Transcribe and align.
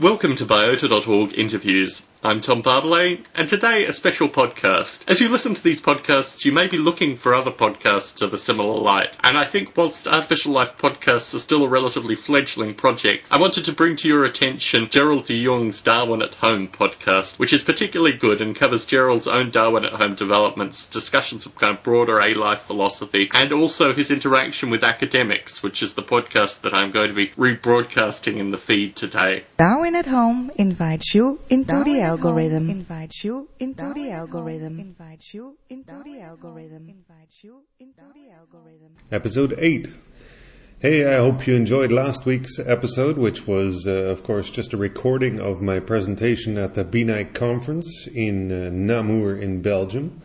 Welcome 0.00 0.36
to 0.36 0.46
Biota.org 0.46 1.34
interviews. 1.36 2.02
I'm 2.20 2.40
Tom 2.40 2.64
Barbalet, 2.64 3.26
and 3.36 3.48
today 3.48 3.84
a 3.84 3.92
special 3.92 4.28
podcast. 4.28 5.04
As 5.06 5.20
you 5.20 5.28
listen 5.28 5.54
to 5.54 5.62
these 5.62 5.80
podcasts, 5.80 6.44
you 6.44 6.50
may 6.50 6.66
be 6.66 6.76
looking 6.76 7.16
for 7.16 7.32
other 7.32 7.52
podcasts 7.52 8.20
of 8.22 8.34
a 8.34 8.38
similar 8.38 8.76
light, 8.76 9.14
and 9.22 9.38
I 9.38 9.44
think 9.44 9.76
whilst 9.76 10.08
Artificial 10.08 10.50
Life 10.50 10.76
podcasts 10.78 11.32
are 11.32 11.38
still 11.38 11.62
a 11.62 11.68
relatively 11.68 12.16
fledgling 12.16 12.74
project, 12.74 13.28
I 13.30 13.38
wanted 13.38 13.64
to 13.66 13.72
bring 13.72 13.94
to 13.96 14.08
your 14.08 14.24
attention 14.24 14.88
Gerald 14.90 15.26
de 15.26 15.44
Jong's 15.44 15.80
Darwin 15.80 16.20
at 16.20 16.34
Home 16.34 16.66
podcast, 16.66 17.38
which 17.38 17.52
is 17.52 17.62
particularly 17.62 18.16
good 18.16 18.40
and 18.40 18.56
covers 18.56 18.84
Gerald's 18.84 19.28
own 19.28 19.52
Darwin 19.52 19.84
at 19.84 19.92
Home 19.92 20.16
developments, 20.16 20.86
discussions 20.86 21.46
of 21.46 21.54
kind 21.54 21.78
of 21.78 21.84
broader 21.84 22.18
A-life 22.18 22.62
philosophy, 22.62 23.30
and 23.32 23.52
also 23.52 23.94
his 23.94 24.10
interaction 24.10 24.70
with 24.70 24.82
academics, 24.82 25.62
which 25.62 25.84
is 25.84 25.94
the 25.94 26.02
podcast 26.02 26.62
that 26.62 26.74
I'm 26.74 26.90
going 26.90 27.10
to 27.10 27.14
be 27.14 27.28
rebroadcasting 27.28 28.38
in 28.38 28.50
the 28.50 28.58
feed 28.58 28.96
today. 28.96 29.44
Darwin 29.56 29.94
at 29.94 30.06
Home 30.06 30.50
invites 30.56 31.14
you 31.14 31.38
into 31.48 31.70
Darwin 31.70 31.94
the 31.94 32.00
at 32.00 32.07
algorithm. 32.08 32.66
Home 32.68 32.76
Invites 32.78 33.22
you 33.22 33.48
into 33.58 33.92
the 33.92 34.10
algorithm. 34.10 34.80
invites 34.80 35.34
you 35.34 35.58
into 35.68 36.02
the 36.02 36.20
algorithm. 36.20 36.88
Invites 36.88 37.44
you 37.44 37.62
into 37.78 38.04
the 38.14 38.30
algorithm. 38.30 38.92
episode 39.12 39.54
8. 39.58 39.88
Hey, 40.80 41.14
I 41.14 41.18
hope 41.18 41.46
you 41.46 41.54
enjoyed 41.54 41.92
last 41.92 42.24
week's 42.24 42.58
episode, 42.58 43.18
which 43.18 43.46
was, 43.46 43.86
uh, 43.86 43.90
of 43.90 44.22
course, 44.22 44.48
just 44.48 44.72
a 44.72 44.78
recording 44.78 45.38
of 45.38 45.60
my 45.60 45.80
presentation 45.80 46.56
at 46.56 46.74
the 46.74 46.84
BNAIC 46.84 47.34
conference 47.34 48.06
in 48.06 48.50
uh, 48.50 48.70
Namur 48.72 49.36
in 49.36 49.60
Belgium. 49.60 50.22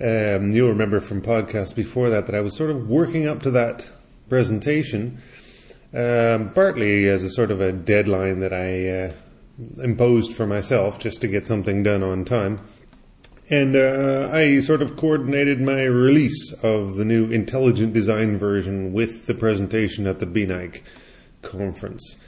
Um, 0.00 0.52
you'll 0.52 0.68
remember 0.68 1.00
from 1.00 1.22
podcasts 1.22 1.74
before 1.74 2.08
that 2.10 2.26
that 2.26 2.36
I 2.36 2.40
was 2.40 2.56
sort 2.56 2.70
of 2.70 2.88
working 2.88 3.26
up 3.26 3.42
to 3.42 3.50
that 3.50 3.90
presentation, 4.28 5.18
um, 5.92 6.50
partly 6.50 7.08
as 7.08 7.24
a 7.24 7.30
sort 7.30 7.50
of 7.50 7.60
a 7.60 7.72
deadline 7.72 8.38
that 8.40 8.52
I 8.52 8.88
uh, 8.88 9.12
imposed 9.82 10.34
for 10.34 10.46
myself 10.46 10.98
just 10.98 11.20
to 11.20 11.28
get 11.28 11.46
something 11.46 11.82
done 11.82 12.02
on 12.02 12.24
time. 12.24 12.60
And 13.50 13.76
uh, 13.76 14.28
I 14.32 14.60
sort 14.60 14.82
of 14.82 14.96
coordinated 14.96 15.60
my 15.60 15.84
release 15.84 16.52
of 16.62 16.96
the 16.96 17.04
new 17.04 17.30
intelligent 17.30 17.94
design 17.94 18.36
version 18.36 18.92
with 18.92 19.26
the 19.26 19.34
presentation 19.34 20.06
at 20.06 20.18
the 20.18 20.26
BNAIC 20.26 20.82
conference. 21.40 22.18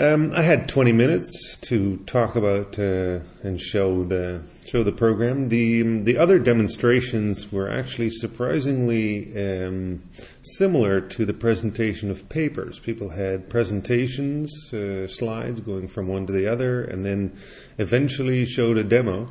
Um, 0.00 0.32
I 0.34 0.40
had 0.40 0.66
20 0.66 0.92
minutes 0.92 1.58
to 1.58 1.98
talk 2.06 2.34
about 2.34 2.78
uh, 2.78 3.18
and 3.42 3.60
show 3.60 4.02
the 4.02 4.40
show 4.66 4.82
the 4.82 4.92
program. 4.92 5.50
The 5.50 5.82
the 5.82 6.16
other 6.16 6.38
demonstrations 6.38 7.52
were 7.52 7.68
actually 7.68 8.08
surprisingly 8.08 9.30
um, 9.36 10.00
similar 10.40 11.02
to 11.02 11.26
the 11.26 11.34
presentation 11.34 12.10
of 12.10 12.30
papers. 12.30 12.78
People 12.78 13.10
had 13.10 13.50
presentations, 13.50 14.72
uh, 14.72 15.06
slides 15.06 15.60
going 15.60 15.86
from 15.86 16.08
one 16.08 16.26
to 16.28 16.32
the 16.32 16.46
other, 16.46 16.82
and 16.82 17.04
then 17.04 17.36
eventually 17.76 18.46
showed 18.46 18.78
a 18.78 18.84
demo. 18.84 19.28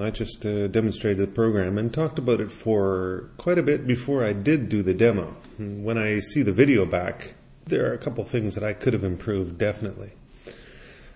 I 0.00 0.10
just 0.10 0.44
uh, 0.44 0.66
demonstrated 0.66 1.18
the 1.20 1.32
program 1.32 1.78
and 1.78 1.94
talked 1.94 2.18
about 2.18 2.40
it 2.40 2.50
for 2.50 3.30
quite 3.36 3.58
a 3.58 3.62
bit 3.62 3.86
before 3.86 4.24
I 4.24 4.32
did 4.32 4.68
do 4.68 4.82
the 4.82 4.94
demo. 4.94 5.36
When 5.56 5.98
I 5.98 6.18
see 6.18 6.42
the 6.42 6.52
video 6.52 6.84
back, 6.84 7.34
there 7.66 7.90
are 7.90 7.94
a 7.94 7.98
couple 7.98 8.24
things 8.24 8.54
that 8.54 8.64
I 8.64 8.72
could 8.72 8.92
have 8.92 9.04
improved, 9.04 9.58
definitely. 9.58 10.12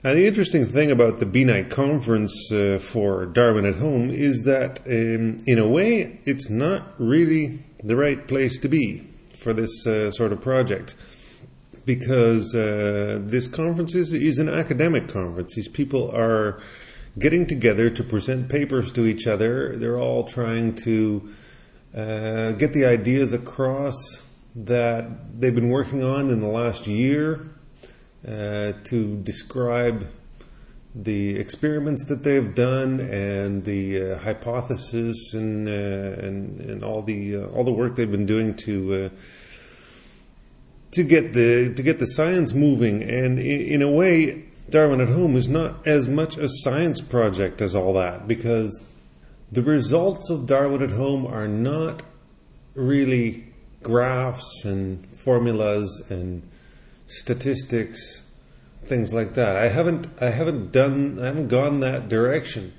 Now, 0.04 0.12
the 0.12 0.26
interesting 0.26 0.66
thing 0.66 0.90
about 0.90 1.18
the 1.18 1.24
BNAIC 1.24 1.70
conference 1.70 2.52
uh, 2.52 2.78
for 2.78 3.24
Darwin 3.24 3.64
at 3.64 3.76
Home 3.76 4.10
is 4.10 4.42
that, 4.42 4.80
um, 4.80 5.42
in 5.46 5.58
a 5.58 5.66
way, 5.66 6.20
it's 6.24 6.50
not 6.50 6.92
really 6.98 7.60
the 7.82 7.96
right 7.96 8.28
place 8.28 8.58
to 8.60 8.68
be 8.68 9.02
for 9.38 9.54
this 9.54 9.86
uh, 9.86 10.10
sort 10.10 10.32
of 10.32 10.42
project 10.42 10.94
because 11.86 12.54
uh, 12.54 13.18
this 13.22 13.46
conference 13.46 13.94
is, 13.94 14.12
is 14.12 14.38
an 14.38 14.48
academic 14.48 15.08
conference. 15.08 15.54
These 15.54 15.68
people 15.68 16.10
are 16.14 16.60
getting 17.18 17.46
together 17.46 17.90
to 17.90 18.02
present 18.02 18.48
papers 18.48 18.92
to 18.92 19.06
each 19.06 19.26
other. 19.26 19.76
They're 19.76 19.98
all 19.98 20.24
trying 20.24 20.74
to 20.76 21.32
uh, 21.96 22.52
get 22.52 22.72
the 22.72 22.84
ideas 22.84 23.32
across 23.32 24.23
that 24.54 25.40
they've 25.40 25.54
been 25.54 25.70
working 25.70 26.02
on 26.02 26.30
in 26.30 26.40
the 26.40 26.48
last 26.48 26.86
year 26.86 27.40
uh, 28.26 28.72
to 28.84 29.16
describe 29.22 30.08
the 30.94 31.36
experiments 31.36 32.04
that 32.08 32.22
they've 32.22 32.54
done 32.54 33.00
and 33.00 33.64
the 33.64 34.12
uh, 34.12 34.18
hypothesis 34.18 35.34
and, 35.34 35.68
uh, 35.68 35.72
and 35.72 36.60
and 36.60 36.84
all 36.84 37.02
the 37.02 37.36
uh, 37.36 37.46
all 37.46 37.64
the 37.64 37.72
work 37.72 37.96
they've 37.96 38.12
been 38.12 38.26
doing 38.26 38.54
to 38.54 38.94
uh, 38.94 39.08
to 40.92 41.02
get 41.02 41.32
the 41.32 41.74
to 41.74 41.82
get 41.82 41.98
the 41.98 42.06
science 42.06 42.54
moving. 42.54 43.02
And 43.02 43.40
in, 43.40 43.60
in 43.60 43.82
a 43.82 43.90
way, 43.90 44.44
Darwin 44.70 45.00
at 45.00 45.08
Home 45.08 45.36
is 45.36 45.48
not 45.48 45.84
as 45.86 46.06
much 46.06 46.36
a 46.36 46.48
science 46.48 47.00
project 47.00 47.60
as 47.60 47.74
all 47.74 47.92
that 47.94 48.28
because 48.28 48.84
the 49.50 49.62
results 49.62 50.30
of 50.30 50.46
Darwin 50.46 50.82
at 50.82 50.92
Home 50.92 51.26
are 51.26 51.48
not 51.48 52.04
really 52.74 53.53
graphs 53.84 54.64
and 54.64 55.06
formulas 55.14 56.02
and 56.10 56.42
statistics, 57.06 58.22
things 58.82 59.14
like 59.14 59.34
that. 59.34 59.56
I 59.56 59.68
haven't 59.68 60.08
I 60.20 60.30
haven't 60.30 60.72
done 60.72 61.18
I 61.20 61.26
haven't 61.26 61.48
gone 61.48 61.78
that 61.80 62.08
direction. 62.08 62.72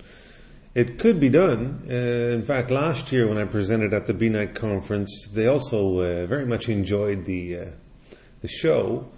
It 0.73 0.99
could 0.99 1.21
be 1.21 1.29
done. 1.29 1.83
Uh, 1.89 1.93
in 1.93 2.41
fact, 2.41 2.69
last 2.69 3.09
year 3.13 3.29
when 3.29 3.37
I 3.37 3.45
presented 3.45 3.93
at 3.93 4.07
the 4.07 4.13
BNAIC 4.13 4.55
conference, 4.55 5.29
they 5.31 5.47
also 5.47 5.99
uh, 5.99 6.25
very 6.27 6.45
much 6.45 6.67
enjoyed 6.67 7.23
the 7.23 7.57
uh, 7.57 7.65
the 8.41 8.49
show. 8.49 9.09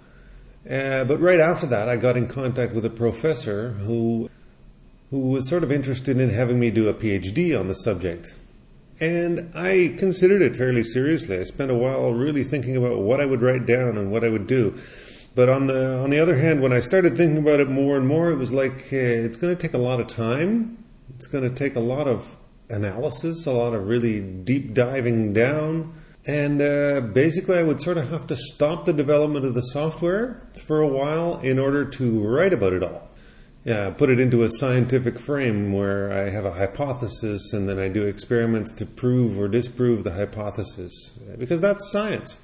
Uh, 0.64 1.02
but 1.04 1.18
right 1.18 1.40
after 1.40 1.66
that, 1.66 1.88
I 1.88 1.96
got 1.96 2.16
in 2.16 2.28
contact 2.28 2.74
with 2.74 2.84
a 2.84 2.90
professor 2.90 3.70
who 3.70 4.30
who 5.10 5.18
was 5.18 5.48
sort 5.48 5.64
of 5.64 5.72
interested 5.72 6.20
in 6.20 6.30
having 6.30 6.60
me 6.60 6.70
do 6.70 6.88
a 6.88 6.94
PhD 6.94 7.58
on 7.58 7.66
the 7.66 7.74
subject. 7.74 8.34
And 9.00 9.52
I 9.54 9.94
considered 9.98 10.42
it 10.42 10.56
fairly 10.56 10.82
seriously. 10.82 11.38
I 11.38 11.44
spent 11.44 11.70
a 11.70 11.74
while 11.74 12.12
really 12.12 12.42
thinking 12.42 12.76
about 12.76 12.98
what 12.98 13.20
I 13.20 13.26
would 13.26 13.42
write 13.42 13.64
down 13.64 13.96
and 13.96 14.10
what 14.10 14.24
I 14.24 14.28
would 14.28 14.46
do. 14.46 14.76
But 15.36 15.48
on 15.48 15.68
the 15.68 15.98
on 15.98 16.10
the 16.10 16.18
other 16.18 16.36
hand, 16.36 16.62
when 16.62 16.72
I 16.72 16.80
started 16.80 17.16
thinking 17.16 17.38
about 17.38 17.60
it 17.60 17.70
more 17.70 17.96
and 17.96 18.08
more, 18.08 18.30
it 18.30 18.36
was 18.36 18.52
like 18.52 18.92
uh, 18.92 18.96
it's 18.96 19.36
going 19.36 19.56
to 19.56 19.60
take 19.60 19.74
a 19.74 19.78
lot 19.78 20.00
of 20.00 20.08
time. 20.08 20.84
It's 21.14 21.28
going 21.28 21.48
to 21.48 21.54
take 21.54 21.76
a 21.76 21.80
lot 21.80 22.08
of 22.08 22.36
analysis, 22.68 23.46
a 23.46 23.52
lot 23.52 23.72
of 23.72 23.86
really 23.86 24.20
deep 24.20 24.74
diving 24.74 25.32
down. 25.32 25.94
And 26.26 26.60
uh, 26.60 27.00
basically, 27.00 27.56
I 27.56 27.62
would 27.62 27.80
sort 27.80 27.98
of 27.98 28.10
have 28.10 28.26
to 28.26 28.36
stop 28.36 28.84
the 28.84 28.92
development 28.92 29.46
of 29.46 29.54
the 29.54 29.62
software 29.62 30.42
for 30.66 30.80
a 30.80 30.88
while 30.88 31.38
in 31.40 31.58
order 31.58 31.84
to 31.84 32.26
write 32.26 32.52
about 32.52 32.72
it 32.72 32.82
all. 32.82 33.07
Yeah, 33.68 33.90
put 33.90 34.08
it 34.08 34.18
into 34.18 34.44
a 34.44 34.48
scientific 34.48 35.18
frame 35.18 35.74
where 35.74 36.10
I 36.10 36.30
have 36.30 36.46
a 36.46 36.52
hypothesis 36.52 37.52
and 37.52 37.68
then 37.68 37.78
I 37.78 37.88
do 37.88 38.06
experiments 38.06 38.72
to 38.72 38.86
prove 38.86 39.38
or 39.38 39.46
disprove 39.46 40.04
the 40.04 40.12
hypothesis. 40.12 41.10
Because 41.36 41.60
that's 41.60 41.92
science. 41.92 42.40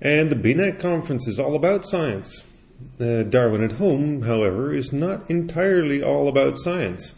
And 0.00 0.28
the 0.28 0.34
BNAIC 0.34 0.80
conference 0.80 1.28
is 1.28 1.38
all 1.38 1.54
about 1.54 1.86
science. 1.86 2.44
Uh, 3.00 3.22
Darwin 3.22 3.62
at 3.62 3.78
Home, 3.78 4.22
however, 4.22 4.74
is 4.74 4.92
not 4.92 5.30
entirely 5.30 6.02
all 6.02 6.26
about 6.26 6.58
science. 6.58 7.14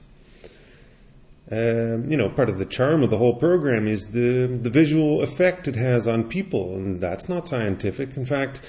Um, 1.50 2.10
you 2.10 2.18
know, 2.18 2.28
part 2.28 2.50
of 2.50 2.58
the 2.58 2.66
charm 2.66 3.02
of 3.02 3.08
the 3.08 3.16
whole 3.16 3.36
program 3.36 3.88
is 3.88 4.08
the 4.08 4.46
the 4.46 4.68
visual 4.68 5.22
effect 5.22 5.66
it 5.66 5.74
has 5.74 6.06
on 6.06 6.28
people, 6.28 6.76
and 6.76 7.00
that's 7.00 7.30
not 7.30 7.48
scientific. 7.48 8.14
In 8.18 8.26
fact, 8.26 8.60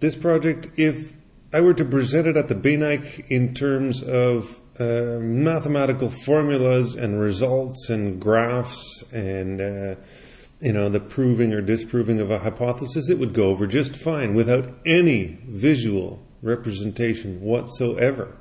this 0.00 0.16
project, 0.16 0.70
if 0.78 1.12
I 1.52 1.60
were 1.60 1.74
to 1.74 1.84
present 1.84 2.26
it 2.26 2.36
at 2.36 2.48
the 2.48 2.54
BNAIC 2.54 3.26
in 3.28 3.54
terms 3.54 4.02
of 4.02 4.60
uh, 4.78 5.18
mathematical 5.20 6.10
formulas 6.10 6.94
and 6.94 7.20
results 7.20 7.90
and 7.90 8.18
graphs 8.18 9.04
and 9.12 9.60
uh, 9.60 9.94
you 10.60 10.72
know 10.72 10.88
the 10.88 11.00
proving 11.00 11.52
or 11.52 11.60
disproving 11.60 12.20
of 12.20 12.30
a 12.30 12.38
hypothesis, 12.38 13.10
it 13.10 13.18
would 13.18 13.34
go 13.34 13.50
over 13.50 13.66
just 13.66 13.96
fine 13.96 14.34
without 14.34 14.72
any 14.86 15.38
visual 15.46 16.22
representation 16.40 17.42
whatsoever. 17.42 18.34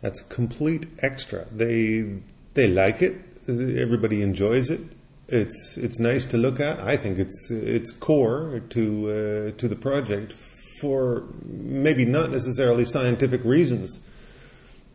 That's 0.00 0.20
complete 0.22 0.86
extra. 0.98 1.46
They 1.52 2.22
they 2.54 2.66
like 2.66 3.02
it. 3.02 3.20
Everybody 3.48 4.20
enjoys 4.20 4.68
it. 4.68 4.80
It's 5.28 5.76
it's 5.76 6.00
nice 6.00 6.26
to 6.26 6.36
look 6.36 6.58
at. 6.58 6.80
I 6.80 6.96
think 6.96 7.18
it's 7.18 7.50
it's 7.52 7.92
core 7.92 8.60
to 8.70 9.52
uh, 9.54 9.58
to 9.58 9.68
the 9.68 9.76
project 9.76 10.32
for 10.82 11.28
maybe 11.44 12.04
not 12.04 12.32
necessarily 12.32 12.84
scientific 12.84 13.44
reasons, 13.44 14.00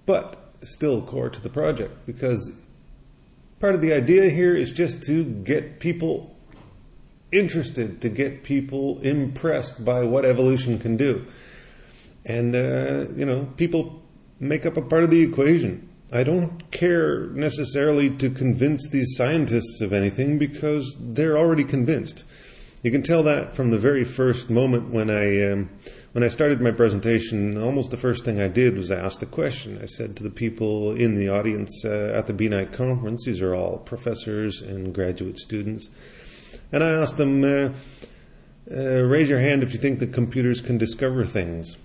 but 0.06 0.52
still 0.64 1.02
core 1.02 1.30
to 1.30 1.40
the 1.40 1.50
project 1.50 2.06
because 2.06 2.52
part 3.62 3.74
of 3.74 3.80
the 3.80 3.94
idea 3.94 4.30
here 4.30 4.54
is 4.54 4.74
just 4.74 5.02
to 5.04 5.24
get 5.24 5.80
people 5.80 6.36
interested, 7.32 8.02
to 8.02 8.10
get 8.10 8.44
people 8.44 9.00
impressed 9.00 9.86
by 9.86 10.04
what 10.04 10.26
evolution 10.26 10.78
can 10.78 10.98
do. 10.98 11.26
And, 12.26 12.54
uh, 12.54 13.06
you 13.16 13.26
know, 13.26 13.48
people 13.56 14.02
make 14.40 14.66
up 14.66 14.76
a 14.76 14.82
part 14.82 15.06
of 15.06 15.10
the 15.10 15.22
equation. 15.22 15.88
I 16.12 16.24
don't 16.24 16.70
care 16.72 17.28
necessarily 17.28 18.10
to 18.18 18.30
convince 18.30 18.90
these 18.90 19.16
scientists 19.16 19.80
of 19.82 19.94
anything 19.94 20.38
because 20.38 20.98
they're 21.00 21.38
already 21.38 21.64
convinced. 21.64 22.26
You 22.84 22.92
can 22.92 23.02
tell 23.02 23.24
that 23.24 23.56
from 23.56 23.72
the 23.72 23.80
very 23.80 24.06
first 24.06 24.52
moment 24.52 24.94
when 24.94 25.10
I 25.10 25.52
um, 25.52 25.70
when 26.12 26.24
I 26.24 26.28
started 26.28 26.62
my 26.62 26.70
presentation. 26.70 27.58
Almost 27.58 27.90
the 27.90 27.98
first 27.98 28.24
thing 28.24 28.40
I 28.40 28.48
did 28.48 28.78
was 28.78 28.92
ask 28.92 29.20
the 29.20 29.26
question. 29.26 29.80
I 29.82 29.88
said 29.88 30.16
to 30.18 30.24
the 30.24 30.30
people 30.30 30.92
in 30.92 31.16
the 31.16 31.28
audience 31.28 31.84
uh, 31.84 32.14
at 32.16 32.28
the 32.28 32.34
BNAIC 32.34 32.74
conference, 32.74 33.26
these 33.26 33.42
are 33.42 33.56
all 33.56 33.80
professors 33.80 34.62
and 34.62 34.94
graduate 34.94 35.40
students, 35.40 35.90
and 36.72 36.84
I 36.84 36.92
asked 36.92 37.18
them, 37.18 37.44
uh, 37.44 37.74
uh, 38.70 39.02
raise 39.02 39.28
your 39.28 39.40
hand 39.40 39.64
if 39.64 39.74
you 39.74 39.80
think 39.80 39.98
that 40.00 40.14
computers 40.14 40.62
can 40.62 40.78
discover 40.78 41.26
things. 41.26 41.78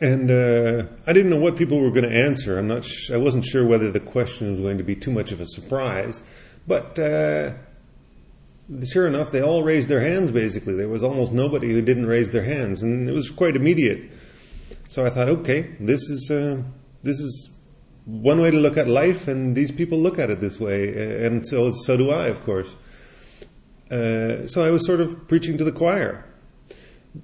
And 0.00 0.30
uh, 0.30 0.86
I 1.06 1.12
didn't 1.12 1.30
know 1.30 1.40
what 1.40 1.56
people 1.56 1.80
were 1.80 1.90
going 1.90 2.08
to 2.08 2.16
answer. 2.16 2.58
I'm 2.58 2.68
not. 2.68 2.84
Sh- 2.84 3.10
I 3.10 3.18
wasn't 3.18 3.44
sure 3.44 3.66
whether 3.66 3.90
the 3.90 4.00
question 4.00 4.52
was 4.52 4.60
going 4.60 4.78
to 4.78 4.84
be 4.84 4.96
too 4.96 5.10
much 5.10 5.32
of 5.32 5.40
a 5.40 5.46
surprise, 5.46 6.22
but 6.66 6.98
uh, 6.98 7.52
sure 8.92 9.06
enough, 9.06 9.30
they 9.30 9.42
all 9.42 9.62
raised 9.62 9.88
their 9.88 10.00
hands. 10.00 10.30
Basically, 10.30 10.74
there 10.74 10.88
was 10.88 11.04
almost 11.04 11.32
nobody 11.32 11.72
who 11.72 11.82
didn't 11.82 12.06
raise 12.06 12.30
their 12.30 12.44
hands, 12.44 12.82
and 12.82 13.08
it 13.08 13.12
was 13.12 13.30
quite 13.30 13.56
immediate. 13.56 14.10
So 14.88 15.04
I 15.04 15.10
thought, 15.10 15.28
okay, 15.28 15.76
this 15.80 16.08
is 16.08 16.30
uh, 16.30 16.62
this 17.02 17.18
is 17.18 17.50
one 18.04 18.40
way 18.40 18.50
to 18.50 18.56
look 18.56 18.76
at 18.76 18.88
life, 18.88 19.28
and 19.28 19.56
these 19.56 19.70
people 19.70 19.98
look 19.98 20.18
at 20.18 20.30
it 20.30 20.40
this 20.40 20.58
way, 20.60 21.24
and 21.24 21.46
so 21.46 21.70
so 21.70 21.96
do 21.96 22.10
I, 22.10 22.26
of 22.26 22.42
course. 22.44 22.76
Uh, 23.90 24.46
so 24.48 24.64
I 24.64 24.70
was 24.70 24.84
sort 24.84 25.00
of 25.00 25.28
preaching 25.28 25.58
to 25.58 25.64
the 25.64 25.72
choir. 25.72 26.24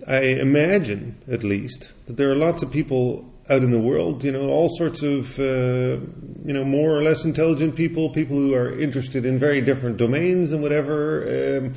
I 0.06 0.20
imagine, 0.20 1.20
at 1.30 1.42
least, 1.42 1.92
that 2.06 2.16
there 2.16 2.30
are 2.30 2.36
lots 2.36 2.62
of 2.62 2.70
people 2.70 3.31
out 3.52 3.62
in 3.62 3.70
the 3.70 3.80
world, 3.80 4.24
you 4.24 4.32
know, 4.32 4.48
all 4.48 4.68
sorts 4.70 5.02
of, 5.02 5.38
uh, 5.38 6.00
you 6.42 6.54
know, 6.56 6.64
more 6.64 6.96
or 6.96 7.02
less 7.02 7.24
intelligent 7.24 7.76
people, 7.76 8.08
people 8.10 8.36
who 8.36 8.54
are 8.54 8.72
interested 8.78 9.26
in 9.26 9.38
very 9.38 9.60
different 9.60 9.98
domains 9.98 10.52
and 10.52 10.62
whatever, 10.62 11.58
um, 11.58 11.74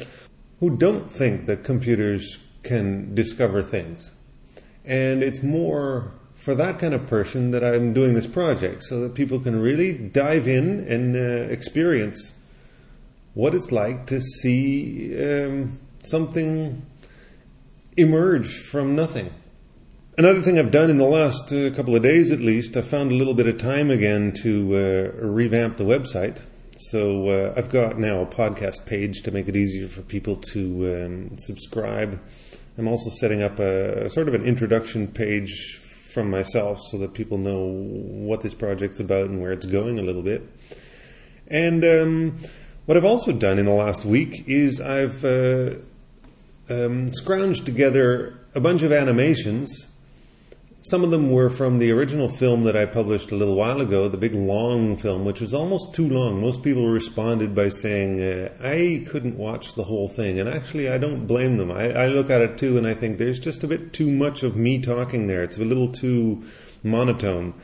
who 0.62 0.70
don't 0.78 1.10
think 1.10 1.48
that 1.48 1.66
computers 1.66 2.40
can 2.64 3.14
discover 3.14 3.62
things. 3.62 4.12
And 4.86 5.22
it's 5.22 5.44
more 5.44 6.14
for 6.34 6.56
that 6.56 6.80
kind 6.80 6.94
of 6.94 7.08
person 7.08 7.52
that 7.52 7.64
I'm 7.64 7.94
doing 7.94 8.14
this 8.14 8.28
project, 8.28 8.84
so 8.84 9.00
that 9.02 9.16
people 9.16 9.40
can 9.40 9.60
really 9.60 9.94
dive 9.94 10.48
in 10.48 10.80
and 10.88 11.16
uh, 11.16 11.52
experience 11.52 12.34
what 13.34 13.54
it's 13.54 13.72
like 13.72 14.06
to 14.08 14.22
see 14.22 15.18
um, 15.20 15.80
something 16.04 16.86
emerge 17.98 18.48
from 18.72 18.96
nothing. 18.96 19.32
Another 20.18 20.42
thing 20.42 20.58
I've 20.58 20.72
done 20.72 20.90
in 20.90 20.96
the 20.96 21.04
last 21.04 21.52
uh, 21.52 21.72
couple 21.72 21.94
of 21.94 22.02
days, 22.02 22.32
at 22.32 22.40
least, 22.40 22.78
I 22.78 22.82
found 22.82 23.12
a 23.12 23.16
little 23.16 23.34
bit 23.34 23.48
of 23.48 23.58
time 23.58 23.92
again 23.92 24.32
to 24.44 24.74
uh, 24.74 25.26
revamp 25.28 25.76
the 25.76 25.84
website. 25.84 26.42
So 26.78 27.28
uh, 27.28 27.54
I've 27.58 27.70
got 27.70 28.00
now 28.00 28.22
a 28.22 28.26
podcast 28.26 28.86
page 28.86 29.24
to 29.24 29.32
make 29.32 29.50
it 29.50 29.58
easier 29.58 29.90
for 29.90 30.04
people 30.04 30.38
to 30.54 31.04
um, 31.04 31.38
subscribe. 31.38 32.22
I'm 32.78 32.88
also 32.88 33.10
setting 33.10 33.44
up 33.44 33.60
a, 33.60 34.10
sort 34.10 34.30
of 34.30 34.36
an 34.36 34.46
introduction 34.46 35.10
page 35.10 35.82
from 36.14 36.30
myself 36.30 36.80
so 36.92 36.98
that 37.00 37.14
people 37.14 37.38
know 37.38 37.66
what 37.66 38.40
this 38.40 38.54
project's 38.54 39.02
about 39.02 39.30
and 39.30 39.42
where 39.42 39.52
it's 39.52 39.66
going 39.66 40.00
a 40.00 40.02
little 40.02 40.24
bit. 40.24 40.44
And 41.48 41.84
um, 41.84 42.38
what 42.86 42.96
I've 42.96 43.04
also 43.04 43.34
done 43.34 43.60
in 43.60 43.66
the 43.66 43.74
last 43.74 44.06
week 44.06 44.46
is 44.48 44.80
I've 44.80 45.26
uh, 45.26 45.76
um, 46.70 47.10
scrounged 47.10 47.66
together 47.66 48.40
a 48.54 48.62
bunch 48.62 48.82
of 48.82 48.94
animations. 48.94 49.90
Some 50.88 51.04
of 51.04 51.10
them 51.10 51.32
were 51.32 51.50
from 51.50 51.80
the 51.80 51.90
original 51.92 52.30
film 52.30 52.64
that 52.66 52.78
I 52.78 52.86
published 52.86 53.32
a 53.32 53.36
little 53.36 53.56
while 53.56 53.82
ago, 53.82 54.08
the 54.08 54.18
big 54.18 54.36
long 54.36 54.98
film, 54.98 55.26
which 55.26 55.42
was 55.42 55.52
almost 55.52 55.96
too 55.96 56.08
long. 56.08 56.40
Most 56.40 56.62
people 56.62 56.88
responded 56.90 57.56
by 57.56 57.70
saying, 57.70 58.22
uh, 58.22 58.56
I 58.62 59.04
couldn't 59.10 59.36
watch 59.36 59.74
the 59.74 59.86
whole 59.86 60.08
thing. 60.08 60.40
And 60.40 60.48
actually, 60.48 60.88
I 60.88 61.00
don't 61.00 61.26
blame 61.26 61.58
them. 61.58 61.72
I, 61.72 61.92
I 61.92 62.06
look 62.06 62.30
at 62.30 62.42
it 62.42 62.60
too 62.60 62.78
and 62.78 62.86
I 62.86 62.94
think 62.94 63.18
there's 63.18 63.40
just 63.40 63.64
a 63.64 63.68
bit 63.68 63.94
too 63.94 64.12
much 64.12 64.44
of 64.44 64.56
me 64.56 64.80
talking 64.80 65.26
there. 65.26 65.42
It's 65.42 65.58
a 65.58 65.66
little 65.66 65.92
too 65.92 66.44
monotone. 66.84 67.56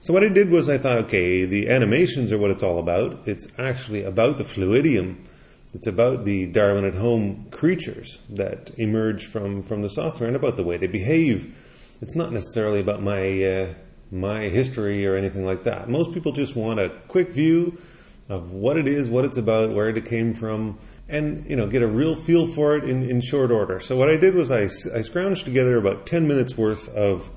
So 0.00 0.12
what 0.12 0.22
I 0.22 0.28
did 0.28 0.50
was 0.50 0.68
I 0.68 0.76
thought, 0.76 0.98
okay, 0.98 1.46
the 1.46 1.70
animations 1.70 2.32
are 2.32 2.38
what 2.38 2.50
it's 2.50 2.62
all 2.62 2.78
about. 2.78 3.26
It's 3.26 3.48
actually 3.58 4.04
about 4.04 4.36
the 4.36 4.44
fluidium. 4.44 5.24
It's 5.72 5.86
about 5.86 6.26
the 6.26 6.44
Darwin 6.44 6.84
at 6.84 6.96
home 6.96 7.46
creatures 7.50 8.20
that 8.28 8.78
emerge 8.78 9.24
from, 9.24 9.62
from 9.62 9.80
the 9.80 9.88
software 9.88 10.26
and 10.26 10.36
about 10.36 10.58
the 10.58 10.64
way 10.64 10.76
they 10.76 10.86
behave. 10.86 11.56
It's 12.00 12.14
not 12.14 12.32
necessarily 12.32 12.80
about 12.80 13.02
my 13.02 13.42
uh, 13.44 13.74
my 14.10 14.42
history 14.42 15.06
or 15.06 15.16
anything 15.16 15.44
like 15.44 15.64
that. 15.64 15.88
Most 15.88 16.12
people 16.12 16.32
just 16.32 16.56
want 16.56 16.80
a 16.80 16.90
quick 17.08 17.30
view 17.30 17.78
of 18.28 18.52
what 18.52 18.76
it 18.76 18.86
is, 18.86 19.08
what 19.08 19.24
it's 19.24 19.36
about, 19.36 19.72
where 19.72 19.88
it 19.88 20.04
came 20.04 20.34
from, 20.34 20.78
and 21.08 21.44
you 21.48 21.56
know 21.56 21.66
get 21.66 21.82
a 21.82 21.88
real 21.88 22.14
feel 22.14 22.46
for 22.46 22.76
it 22.76 22.84
in, 22.84 23.02
in 23.02 23.20
short 23.20 23.50
order. 23.50 23.80
So 23.80 23.96
what 23.96 24.08
I 24.08 24.16
did 24.16 24.34
was 24.34 24.50
I, 24.50 24.64
I 24.64 25.00
scrounged 25.00 25.44
together 25.44 25.76
about 25.76 26.06
ten 26.06 26.28
minutes 26.28 26.56
worth 26.56 26.88
of 26.88 27.30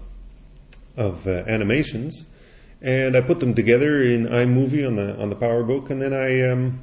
of 0.97 1.25
uh, 1.25 1.43
animations 1.47 2.25
and 2.81 3.15
I 3.15 3.21
put 3.21 3.39
them 3.39 3.53
together 3.53 4.01
in 4.01 4.25
iMovie 4.25 4.85
on 4.87 4.95
the 4.95 5.15
on 5.21 5.29
the 5.29 5.35
PowerBook, 5.35 5.89
and 5.89 6.01
then 6.01 6.13
I 6.13 6.49
um, 6.49 6.81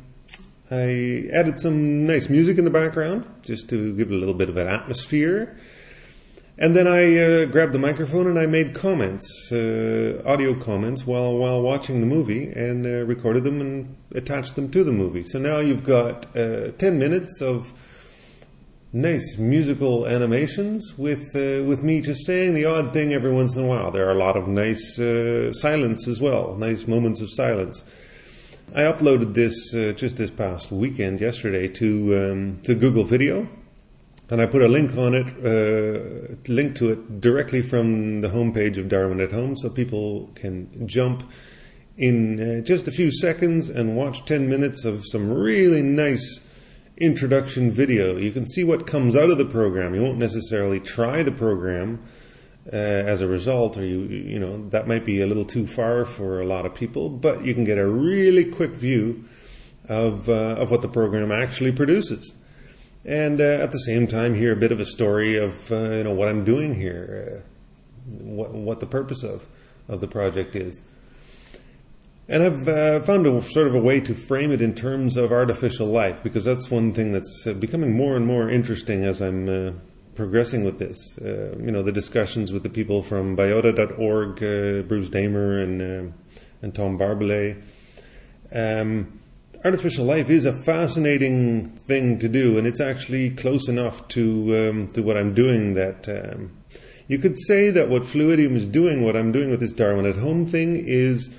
I 0.71 1.29
added 1.33 1.59
some 1.59 2.07
nice 2.07 2.29
music 2.29 2.59
in 2.59 2.65
the 2.65 2.71
background 2.71 3.25
just 3.43 3.69
to 3.71 3.97
give 3.97 4.11
it 4.11 4.15
a 4.15 4.17
little 4.17 4.35
bit 4.35 4.49
of 4.49 4.57
an 4.57 4.69
atmosphere. 4.69 5.59
And 6.61 6.75
then 6.75 6.89
I 6.89 7.17
uh, 7.17 7.45
grabbed 7.45 7.73
the 7.73 7.79
microphone 7.79 8.27
and 8.27 8.37
I 8.37 8.47
made 8.47 8.75
comments, 8.75 9.53
uh, 9.53 10.21
audio 10.27 10.55
comments, 10.55 11.07
while 11.07 11.37
while 11.37 11.63
watching 11.63 12.01
the 12.01 12.07
movie, 12.07 12.51
and 12.51 12.85
uh, 12.85 13.05
recorded 13.05 13.45
them 13.45 13.61
and 13.61 13.97
attached 14.13 14.57
them 14.57 14.69
to 14.73 14.83
the 14.83 14.91
movie. 14.91 15.23
So 15.23 15.39
now 15.39 15.59
you've 15.59 15.85
got 15.85 16.27
uh, 16.37 16.73
ten 16.73 16.99
minutes 16.99 17.41
of 17.41 17.73
nice 18.93 19.39
musical 19.39 20.05
animations 20.09 20.99
with 20.99 21.23
uh, 21.37 21.63
with 21.63 21.85
me 21.85 22.01
just 22.01 22.27
saying 22.27 22.55
the 22.55 22.65
odd 22.65 22.93
thing 22.93 23.13
every 23.13 23.33
once 23.33 23.55
in 23.57 23.63
a 23.63 23.69
while. 23.69 23.93
There 23.93 24.09
are 24.09 24.17
a 24.17 24.19
lot 24.27 24.37
of 24.37 24.49
nice 24.49 24.99
uh, 24.99 25.53
silence 25.53 26.09
as 26.09 26.21
well, 26.21 26.57
nice 26.57 26.89
moments 26.89 27.21
of 27.21 27.31
silence. 27.31 27.85
I 28.75 28.83
uploaded 28.83 29.35
this 29.35 29.55
just 29.95 30.17
this 30.17 30.33
past 30.33 30.73
weekend, 30.73 31.21
yesterday, 31.21 31.69
to 31.69 32.17
um, 32.17 32.61
to 32.65 32.75
Google 32.75 33.05
Video, 33.05 33.47
and 34.31 34.41
I 34.43 34.47
put 34.47 34.63
a 34.63 34.69
link 34.69 34.97
on 34.97 35.15
it, 35.15 35.27
uh, 35.45 36.37
link 36.53 36.77
to 36.77 36.93
it 36.93 37.21
directly 37.21 37.63
from 37.63 38.21
the 38.21 38.29
homepage 38.29 38.77
of 38.77 38.89
Darwin 38.89 39.21
at 39.21 39.33
Home, 39.33 39.57
so 39.57 39.71
people 39.71 40.31
can 40.35 40.87
jump 40.87 41.23
in 41.97 42.41
uh, 42.41 42.61
just 42.61 42.87
a 42.87 42.93
few 42.93 43.11
seconds 43.11 43.71
and 43.71 43.97
watch 43.97 44.25
ten 44.25 44.49
minutes 44.49 44.85
of 44.85 45.05
some 45.07 45.33
really 45.33 45.83
nice 45.83 46.41
introduction 46.99 47.71
video. 47.73 48.17
You 48.17 48.33
can 48.33 48.45
see 48.45 48.65
what 48.65 48.87
comes 48.87 49.17
out 49.17 49.31
of 49.31 49.39
the 49.39 49.45
program. 49.45 49.95
You 49.95 50.03
won't 50.03 50.19
necessarily 50.19 50.81
try 50.81 51.23
the 51.23 51.33
program 51.33 52.03
uh, 52.73 52.77
as 52.77 53.21
a 53.23 53.27
result, 53.27 53.79
or 53.79 53.85
you 53.85 54.01
you 54.03 54.39
know 54.39 54.69
that 54.69 54.87
might 54.87 55.05
be 55.05 55.21
a 55.21 55.27
little 55.27 55.45
too 55.45 55.67
far 55.67 56.05
for 56.05 56.41
a 56.41 56.47
lot 56.47 56.67
of 56.67 56.75
people. 56.75 57.09
But 57.09 57.45
you 57.45 57.55
can 57.55 57.65
get 57.65 57.79
a 57.79 57.87
really 57.87 58.45
quick 58.45 58.73
view 58.73 59.25
of 59.89 60.29
uh, 60.29 60.57
of 60.59 60.71
what 60.71 60.83
the 60.83 60.89
program 60.89 61.33
actually 61.33 61.73
produces, 61.73 62.35
and 63.05 63.41
uh, 63.41 63.45
at 63.45 63.73
the 63.73 63.79
same 63.79 64.07
time 64.07 64.35
hear 64.35 64.53
a 64.53 64.57
bit 64.57 64.73
of 64.73 64.81
a 64.81 64.85
story 64.85 65.37
of 65.37 65.71
uh, 65.71 65.91
you 65.91 66.05
know 66.05 66.15
what 66.15 66.29
I'm 66.29 66.45
doing 66.45 66.75
here, 66.75 67.45
uh, 67.45 68.15
what 68.23 68.53
what 68.53 68.81
the 68.81 68.87
purpose 68.87 69.23
of 69.23 69.47
of 69.89 70.01
the 70.01 70.09
project 70.09 70.57
is. 70.57 70.83
And 72.31 72.43
I've 72.43 72.69
uh, 72.69 73.01
found 73.01 73.27
a 73.27 73.41
sort 73.41 73.69
of 73.69 73.75
a 73.75 73.81
way 73.81 74.01
to 74.01 74.15
frame 74.15 74.53
it 74.53 74.61
in 74.61 74.75
terms 74.75 75.17
of 75.17 75.33
artificial 75.33 75.87
life 75.87 76.23
because 76.23 76.45
that's 76.45 76.71
one 76.71 76.93
thing 76.93 77.13
that's 77.13 77.47
uh, 77.47 77.55
becoming 77.55 77.97
more 77.97 78.17
and 78.17 78.27
more 78.27 78.51
interesting 78.51 79.03
as 79.03 79.23
I'm 79.23 79.49
uh, 79.49 79.73
progressing 80.15 80.63
with 80.63 80.79
this. 80.79 80.99
You 81.19 81.71
know, 81.71 81.83
the 81.83 81.93
discussions 81.93 82.53
with 82.53 82.65
the 82.65 82.69
people 82.69 83.03
from 83.03 83.35
biota.org, 83.35 84.89
Bruce 84.89 85.09
Damer 85.09 85.63
and, 85.63 86.13
and 86.61 86.75
Tom 86.75 86.99
Barbalet. 86.99 87.63
Um, 88.53 89.21
artificial 89.65 90.05
life 90.05 90.31
is 90.31 90.45
a 90.45 90.53
fascinating 90.53 91.67
thing 91.67 92.19
to 92.19 92.29
do, 92.29 92.57
and 92.59 92.67
it's 92.67 92.81
actually 92.81 93.31
close 93.31 93.69
enough 93.69 94.07
to, 94.09 94.71
um, 94.71 94.87
to 94.89 95.03
what 95.03 95.17
I'm 95.17 95.35
doing 95.35 95.75
that. 95.75 96.09
Um, 96.09 96.53
you 97.07 97.19
could 97.19 97.39
say 97.39 97.71
that 97.71 97.89
what 97.89 98.03
Fluidium 98.03 98.55
is 98.55 98.67
doing, 98.67 99.03
what 99.03 99.17
I'm 99.17 99.33
doing 99.33 99.51
with 99.51 99.61
this 99.61 99.73
Darwin 99.73 100.07
at 100.07 100.17
Home 100.17 100.47
thing, 100.47 100.77
is 100.77 101.31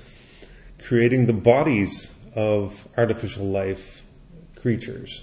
creating 0.78 1.26
the 1.26 1.32
bodies 1.32 2.12
of 2.34 2.88
artificial 2.96 3.44
life 3.44 4.02
creatures. 4.56 5.22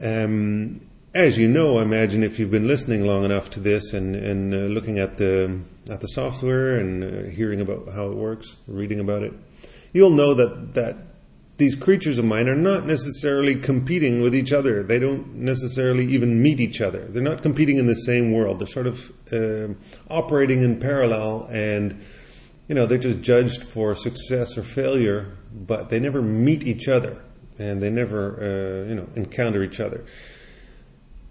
Um, 0.00 0.80
as 1.14 1.36
you 1.36 1.48
know, 1.48 1.78
I 1.78 1.82
imagine 1.82 2.22
if 2.22 2.38
you've 2.38 2.50
been 2.50 2.66
listening 2.66 3.06
long 3.06 3.24
enough 3.24 3.50
to 3.50 3.60
this 3.60 3.92
and, 3.92 4.16
and 4.16 4.54
uh, 4.54 4.58
looking 4.58 4.98
at 4.98 5.18
the 5.18 5.60
at 5.90 6.00
the 6.00 6.06
software 6.06 6.78
and 6.78 7.04
uh, 7.04 7.30
hearing 7.30 7.60
about 7.60 7.92
how 7.92 8.06
it 8.06 8.16
works, 8.16 8.56
reading 8.66 9.00
about 9.00 9.22
it, 9.22 9.34
you'll 9.92 10.10
know 10.10 10.32
that 10.32 10.72
that 10.74 10.96
these 11.58 11.76
creatures 11.76 12.18
of 12.18 12.24
mine 12.24 12.48
are 12.48 12.56
not 12.56 12.86
necessarily 12.86 13.54
competing 13.54 14.20
with 14.20 14.34
each 14.34 14.52
other. 14.52 14.82
They 14.82 14.98
don't 14.98 15.34
necessarily 15.34 16.06
even 16.06 16.42
meet 16.42 16.60
each 16.60 16.80
other. 16.80 17.04
They're 17.06 17.22
not 17.22 17.42
competing 17.42 17.76
in 17.76 17.86
the 17.86 17.94
same 17.94 18.32
world. 18.32 18.58
They're 18.58 18.66
sort 18.66 18.86
of 18.86 19.12
uh, 19.32 19.74
operating 20.10 20.62
in 20.62 20.80
parallel 20.80 21.46
and 21.50 22.02
you 22.68 22.74
know, 22.74 22.86
they're 22.86 22.98
just 22.98 23.20
judged 23.20 23.64
for 23.64 23.94
success 23.94 24.56
or 24.56 24.62
failure, 24.62 25.36
but 25.52 25.90
they 25.90 26.00
never 26.00 26.22
meet 26.22 26.66
each 26.66 26.88
other 26.88 27.22
and 27.58 27.82
they 27.82 27.90
never, 27.90 28.36
uh, 28.40 28.88
you 28.88 28.94
know, 28.94 29.08
encounter 29.14 29.62
each 29.62 29.80
other. 29.80 30.04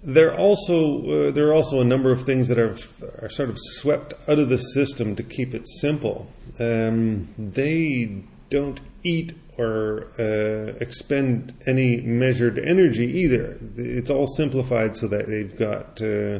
There 0.03 0.35
also 0.35 1.27
uh, 1.27 1.31
there 1.31 1.47
are 1.47 1.53
also 1.53 1.79
a 1.79 1.83
number 1.83 2.11
of 2.11 2.23
things 2.23 2.47
that 2.47 2.57
are 2.59 2.75
are 3.21 3.29
sort 3.29 3.49
of 3.49 3.57
swept 3.59 4.13
out 4.27 4.39
of 4.39 4.49
the 4.49 4.57
system 4.57 5.15
to 5.15 5.23
keep 5.23 5.53
it 5.53 5.67
simple. 5.67 6.31
Um, 6.59 7.29
they 7.37 8.23
don't 8.49 8.79
eat 9.03 9.33
or 9.62 10.12
uh, 10.20 10.74
expend 10.80 11.53
any 11.68 12.01
measured 12.01 12.58
energy 12.58 13.06
either. 13.06 13.58
It's 13.75 14.10
all 14.10 14.27
simplified 14.27 14.96
so 14.96 15.08
that 15.08 15.27
they've 15.27 15.56
got 15.56 16.01
uh, 16.01 16.39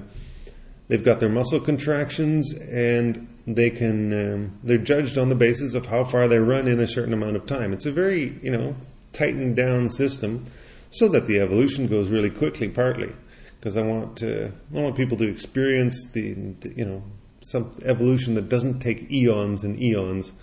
they've 0.88 1.04
got 1.04 1.20
their 1.20 1.30
muscle 1.30 1.60
contractions 1.60 2.54
and 2.54 3.28
they 3.46 3.70
can 3.70 4.14
um, 4.14 4.60
they're 4.64 4.78
judged 4.78 5.18
on 5.18 5.30
the 5.30 5.36
basis 5.36 5.74
of 5.74 5.88
how 5.88 6.04
far 6.04 6.28
they 6.28 6.40
run 6.40 6.68
in 6.68 6.80
a 6.80 6.88
certain 6.88 7.14
amount 7.14 7.36
of 7.36 7.46
time. 7.46 7.74
It's 7.74 7.86
a 7.86 7.92
very 7.92 8.40
you 8.42 8.52
know 8.52 8.76
tightened 9.14 9.56
down 9.56 9.90
system 9.90 10.46
so 10.90 11.08
that 11.10 11.28
the 11.28 11.40
evolution 11.40 11.88
goes 11.88 12.10
really 12.10 12.30
quickly. 12.30 12.70
Partly 12.70 13.14
because 13.60 13.78
I 13.78 13.84
want 13.84 14.24
uh, 14.24 14.50
I 14.76 14.82
want 14.82 14.96
people 14.96 15.18
to 15.18 15.28
experience 15.28 16.04
the, 16.12 16.34
the, 16.34 16.74
you 16.76 16.86
know 16.86 17.04
some 17.42 17.76
evolution 17.84 18.34
that 18.36 18.50
doesn't 18.50 18.80
take 18.80 19.12
eons 19.12 19.64
and 19.64 19.80
eons 19.82 20.34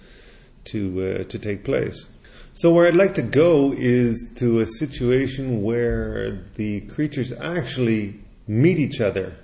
to 0.65 1.03
uh, 1.03 1.25
to 1.25 1.39
take 1.39 1.65
place. 1.65 2.09
So 2.61 2.73
where 2.73 2.89
I'd 2.89 2.97
like 2.97 3.15
to 3.15 3.23
go 3.23 3.73
is 3.73 4.33
to 4.35 4.59
a 4.59 4.67
situation 4.67 5.63
where 5.63 6.33
the 6.57 6.81
creatures 6.89 7.31
actually 7.31 8.19
meet 8.49 8.81
each 8.81 9.01
other 9.01 9.37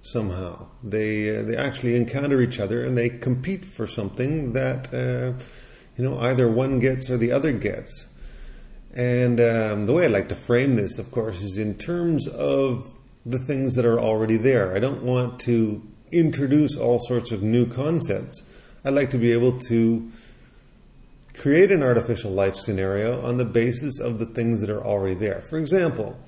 somehow. 0.00 0.68
They 0.82 1.36
uh, 1.36 1.42
they 1.42 1.58
actually 1.58 1.94
encounter 1.94 2.40
each 2.40 2.58
other 2.58 2.82
and 2.82 2.96
they 2.96 3.10
compete 3.10 3.66
for 3.66 3.86
something 3.86 4.54
that 4.54 4.88
uh, 4.94 5.38
you 5.98 6.02
know 6.02 6.18
either 6.20 6.50
one 6.50 6.80
gets 6.80 7.10
or 7.10 7.18
the 7.18 7.32
other 7.32 7.52
gets. 7.52 8.08
And 8.94 9.38
um, 9.40 9.84
the 9.84 9.92
way 9.92 10.04
I 10.04 10.08
like 10.08 10.30
to 10.30 10.34
frame 10.34 10.76
this, 10.76 10.98
of 10.98 11.10
course, 11.10 11.42
is 11.42 11.58
in 11.58 11.74
terms 11.74 12.26
of 12.28 12.90
the 13.26 13.38
things 13.38 13.74
that 13.74 13.84
are 13.84 14.00
already 14.00 14.38
there. 14.38 14.74
I 14.74 14.78
don't 14.78 15.02
want 15.02 15.38
to 15.40 15.82
introduce 16.12 16.78
all 16.78 16.98
sorts 16.98 17.30
of 17.30 17.42
new 17.42 17.66
concepts. 17.66 18.42
I'd 18.86 18.94
like 18.94 19.10
to 19.10 19.18
be 19.18 19.32
able 19.32 19.58
to 19.68 20.10
create 21.38 21.70
an 21.70 21.82
artificial 21.82 22.30
life 22.30 22.56
scenario 22.56 23.24
on 23.24 23.36
the 23.36 23.44
basis 23.44 24.00
of 24.00 24.18
the 24.18 24.26
things 24.26 24.60
that 24.60 24.70
are 24.70 24.84
already 24.84 25.14
there. 25.14 25.40
For 25.40 25.58
example, 25.58 26.18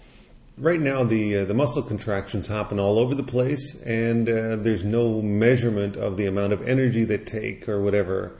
right 0.56 0.80
now 0.80 1.04
the 1.04 1.38
uh, 1.38 1.44
the 1.44 1.54
muscle 1.54 1.82
contractions 1.82 2.46
happen 2.46 2.78
all 2.78 2.98
over 2.98 3.14
the 3.14 3.22
place, 3.22 3.80
and 3.82 4.28
uh, 4.28 4.56
there's 4.56 4.84
no 4.84 5.20
measurement 5.20 5.96
of 5.96 6.16
the 6.16 6.26
amount 6.26 6.52
of 6.52 6.66
energy 6.66 7.04
they 7.04 7.18
take 7.18 7.68
or 7.68 7.82
whatever. 7.82 8.38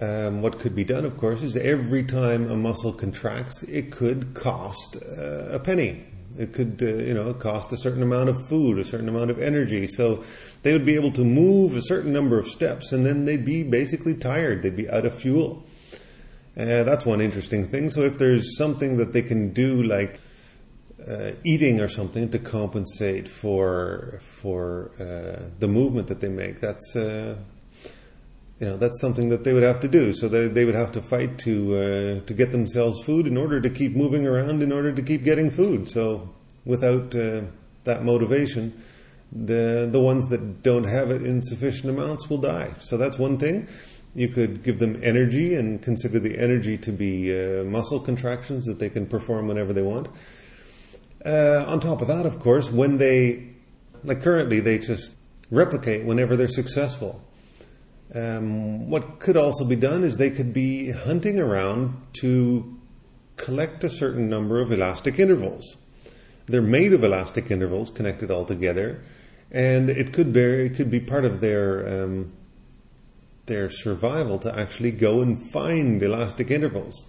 Um, 0.00 0.42
what 0.42 0.60
could 0.60 0.76
be 0.76 0.84
done, 0.84 1.04
of 1.04 1.16
course, 1.16 1.42
is 1.42 1.56
every 1.56 2.04
time 2.04 2.48
a 2.48 2.56
muscle 2.56 2.92
contracts, 2.92 3.64
it 3.64 3.90
could 3.90 4.34
cost 4.34 4.96
uh, 4.96 5.48
a 5.50 5.58
penny. 5.58 6.04
It 6.38 6.52
could, 6.52 6.80
uh, 6.80 6.86
you 6.86 7.14
know, 7.14 7.34
cost 7.34 7.72
a 7.72 7.76
certain 7.76 8.02
amount 8.02 8.28
of 8.28 8.46
food, 8.46 8.78
a 8.78 8.84
certain 8.84 9.08
amount 9.08 9.32
of 9.32 9.40
energy. 9.40 9.88
So 9.88 10.22
they 10.62 10.72
would 10.72 10.86
be 10.86 10.94
able 10.94 11.10
to 11.12 11.24
move 11.24 11.76
a 11.76 11.82
certain 11.82 12.12
number 12.12 12.38
of 12.38 12.46
steps, 12.46 12.92
and 12.92 13.04
then 13.04 13.24
they'd 13.24 13.44
be 13.44 13.64
basically 13.64 14.14
tired. 14.14 14.62
They'd 14.62 14.76
be 14.76 14.88
out 14.88 15.04
of 15.04 15.14
fuel. 15.14 15.66
Uh, 16.58 16.82
that's 16.82 17.06
one 17.06 17.20
interesting 17.20 17.68
thing. 17.68 17.88
So 17.88 18.00
if 18.00 18.18
there's 18.18 18.56
something 18.56 18.96
that 18.96 19.12
they 19.12 19.22
can 19.22 19.52
do, 19.52 19.80
like 19.84 20.18
uh, 21.08 21.32
eating 21.44 21.80
or 21.80 21.86
something, 21.86 22.28
to 22.30 22.38
compensate 22.40 23.28
for 23.28 24.18
for 24.20 24.90
uh, 24.98 25.50
the 25.60 25.68
movement 25.68 26.08
that 26.08 26.20
they 26.20 26.28
make, 26.28 26.58
that's 26.58 26.96
you 26.96 28.66
know 28.66 28.76
that's 28.76 29.00
something 29.00 29.28
that 29.28 29.44
they 29.44 29.52
would 29.52 29.62
have 29.62 29.78
to 29.80 29.88
do. 29.88 30.12
So 30.12 30.28
they 30.28 30.48
they 30.48 30.64
would 30.64 30.74
have 30.74 30.90
to 30.92 31.00
fight 31.00 31.38
to 31.40 32.22
to 32.26 32.34
get 32.34 32.50
themselves 32.50 33.04
food 33.04 33.28
in 33.28 33.36
order 33.36 33.60
to 33.60 33.70
keep 33.70 33.94
moving 33.94 34.26
around, 34.26 34.60
in 34.60 34.72
order 34.72 34.92
to 34.92 35.02
keep 35.02 35.22
getting 35.22 35.52
food. 35.52 35.88
So 35.88 36.28
without 36.64 37.12
that 37.84 38.02
motivation, 38.02 38.82
the 39.30 39.88
the 39.88 40.00
ones 40.00 40.28
that 40.30 40.64
don't 40.64 40.84
have 40.84 41.12
it 41.12 41.22
in 41.22 41.40
sufficient 41.40 41.96
amounts 41.96 42.28
will 42.28 42.38
die. 42.38 42.72
So 42.80 42.96
that's 42.96 43.16
one 43.16 43.38
thing. 43.38 43.68
You 44.14 44.28
could 44.28 44.62
give 44.62 44.78
them 44.78 44.98
energy 45.02 45.54
and 45.54 45.80
consider 45.80 46.18
the 46.18 46.38
energy 46.38 46.76
to 46.78 46.92
be 46.92 47.32
uh, 47.32 47.64
muscle 47.64 48.00
contractions 48.00 48.64
that 48.64 48.78
they 48.78 48.88
can 48.88 49.06
perform 49.06 49.48
whenever 49.48 49.72
they 49.72 49.82
want. 49.82 50.08
Uh, 51.24 51.64
on 51.66 51.80
top 51.80 52.00
of 52.00 52.08
that, 52.08 52.26
of 52.26 52.38
course, 52.38 52.70
when 52.70 52.98
they 52.98 53.54
like 54.04 54.22
currently 54.22 54.60
they 54.60 54.78
just 54.78 55.16
replicate 55.50 56.04
whenever 56.04 56.36
they're 56.36 56.48
successful. 56.48 57.20
Um, 58.14 58.88
what 58.88 59.18
could 59.18 59.36
also 59.36 59.64
be 59.64 59.76
done 59.76 60.02
is 60.02 60.16
they 60.16 60.30
could 60.30 60.52
be 60.52 60.90
hunting 60.90 61.38
around 61.38 61.94
to 62.20 62.78
collect 63.36 63.84
a 63.84 63.90
certain 63.90 64.28
number 64.28 64.60
of 64.60 64.72
elastic 64.72 65.18
intervals. 65.18 65.76
They're 66.46 66.62
made 66.62 66.92
of 66.94 67.04
elastic 67.04 67.50
intervals 67.50 67.90
connected 67.90 68.30
all 68.30 68.46
together, 68.46 69.02
and 69.50 69.90
it 69.90 70.12
could 70.12 70.32
be 70.32 70.40
it 70.40 70.76
could 70.76 70.90
be 70.90 71.00
part 71.00 71.24
of 71.24 71.40
their 71.40 72.04
um, 72.04 72.32
their 73.48 73.68
survival 73.68 74.38
to 74.38 74.58
actually 74.58 74.92
go 74.92 75.20
and 75.20 75.50
find 75.50 76.02
elastic 76.02 76.50
intervals 76.50 77.06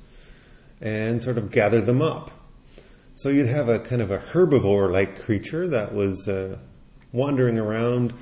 and 0.81 1.21
sort 1.21 1.37
of 1.37 1.51
gather 1.51 1.81
them 1.81 2.01
up. 2.01 2.31
So 3.13 3.29
you'd 3.29 3.47
have 3.47 3.69
a 3.69 3.79
kind 3.79 4.01
of 4.01 4.11
a 4.11 4.17
herbivore-like 4.17 5.19
creature 5.19 5.67
that 5.67 5.93
was 5.93 6.27
uh, 6.27 6.59
wandering 7.11 7.59
around 7.59 8.13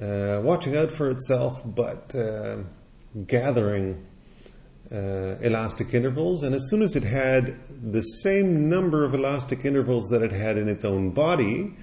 uh, 0.00 0.40
watching 0.42 0.76
out 0.76 0.92
for 0.92 1.08
itself, 1.08 1.62
but 1.64 2.14
uh, 2.14 2.58
gathering 3.26 4.06
uh, 4.92 5.36
elastic 5.40 5.94
intervals. 5.94 6.42
And 6.42 6.54
as 6.54 6.68
soon 6.70 6.82
as 6.82 6.96
it 6.96 7.02
had 7.04 7.58
the 7.70 8.02
same 8.02 8.68
number 8.68 9.04
of 9.04 9.14
elastic 9.14 9.64
intervals 9.64 10.08
that 10.08 10.22
it 10.22 10.32
had 10.32 10.56
in 10.56 10.68
its 10.68 10.84
own 10.84 11.10
body, 11.10 11.74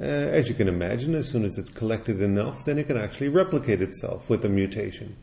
uh, 0.00 0.04
as 0.04 0.48
you 0.48 0.54
can 0.54 0.68
imagine, 0.68 1.14
as 1.14 1.28
soon 1.28 1.44
as 1.44 1.58
it's 1.58 1.70
collected 1.70 2.22
enough, 2.22 2.64
then 2.64 2.78
it 2.78 2.86
can 2.86 2.96
actually 2.96 3.28
replicate 3.28 3.82
itself 3.82 4.30
with 4.30 4.44
a 4.44 4.48
mutation. 4.48 5.16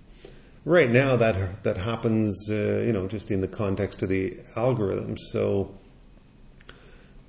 Right 0.66 0.90
now, 0.90 1.16
that 1.16 1.64
that 1.64 1.78
happens, 1.78 2.50
uh, 2.50 2.84
you 2.86 2.92
know, 2.92 3.08
just 3.08 3.32
in 3.32 3.42
the 3.42 3.48
context 3.48 4.04
of 4.04 4.10
the 4.10 4.38
algorithm. 4.56 5.16
So, 5.18 5.74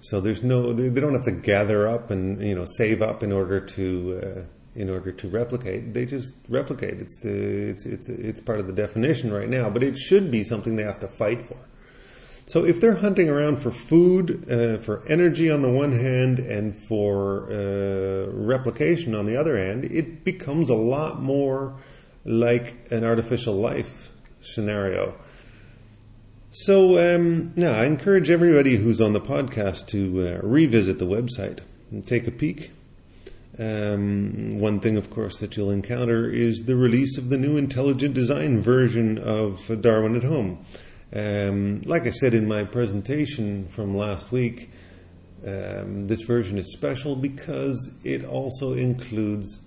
so 0.00 0.20
there's 0.20 0.42
no, 0.42 0.72
they, 0.72 0.88
they 0.88 1.00
don't 1.00 1.12
have 1.12 1.26
to 1.26 1.32
gather 1.32 1.86
up 1.86 2.10
and 2.10 2.40
you 2.40 2.54
know 2.54 2.64
save 2.64 3.02
up 3.02 3.22
in 3.22 3.32
order 3.32 3.60
to 3.60 4.20
uh, 4.24 4.42
in 4.74 4.90
order 4.90 5.12
to 5.12 5.28
replicate. 5.28 5.94
They 5.94 6.06
just 6.06 6.34
replicate. 6.48 7.00
It's 7.00 7.20
the, 7.22 7.70
it's 7.70 7.86
it's 7.86 8.08
it's 8.08 8.40
part 8.40 8.58
of 8.58 8.66
the 8.66 8.72
definition 8.72 9.32
right 9.32 9.48
now, 9.48 9.70
but 9.70 9.84
it 9.84 9.96
should 9.98 10.30
be 10.30 10.42
something 10.42 10.76
they 10.76 10.82
have 10.82 11.00
to 11.00 11.08
fight 11.08 11.42
for. 11.42 11.58
So 12.48 12.64
if 12.64 12.80
they're 12.80 12.94
hunting 12.94 13.28
around 13.28 13.58
for 13.58 13.72
food, 13.72 14.48
uh, 14.48 14.78
for 14.78 15.04
energy 15.08 15.50
on 15.50 15.62
the 15.62 15.70
one 15.70 15.92
hand, 15.92 16.38
and 16.38 16.76
for 16.76 17.50
uh, 17.50 18.30
replication 18.30 19.16
on 19.16 19.26
the 19.26 19.36
other 19.36 19.58
hand, 19.58 19.84
it 19.86 20.22
becomes 20.22 20.70
a 20.70 20.76
lot 20.76 21.20
more 21.20 21.74
like 22.24 22.76
an 22.92 23.04
artificial 23.04 23.54
life 23.54 24.10
scenario. 24.40 25.16
So 26.50 26.98
um, 26.98 27.52
now 27.56 27.72
I 27.72 27.86
encourage 27.86 28.30
everybody 28.30 28.76
who's 28.76 29.00
on 29.00 29.12
the 29.12 29.20
podcast 29.20 29.88
to 29.88 30.38
uh, 30.38 30.40
revisit 30.46 31.00
the 31.00 31.06
website 31.06 31.60
and 31.90 32.06
take 32.06 32.28
a 32.28 32.30
peek. 32.30 32.70
Um, 33.58 34.60
one 34.60 34.80
thing, 34.80 34.96
of 34.96 35.10
course, 35.10 35.40
that 35.40 35.56
you'll 35.56 35.70
encounter 35.70 36.30
is 36.30 36.64
the 36.64 36.76
release 36.76 37.18
of 37.18 37.28
the 37.28 37.38
new 37.38 37.56
intelligent 37.56 38.14
design 38.14 38.62
version 38.62 39.18
of 39.18 39.80
Darwin 39.80 40.14
at 40.14 40.24
Home. 40.24 40.64
Um, 41.14 41.82
like 41.82 42.06
I 42.06 42.10
said 42.10 42.34
in 42.34 42.48
my 42.48 42.64
presentation 42.64 43.68
from 43.68 43.96
last 43.96 44.32
week, 44.32 44.70
um, 45.46 46.08
this 46.08 46.22
version 46.22 46.58
is 46.58 46.72
special 46.72 47.14
because 47.14 47.94
it 48.04 48.24
also 48.24 48.72
includes 48.72 49.60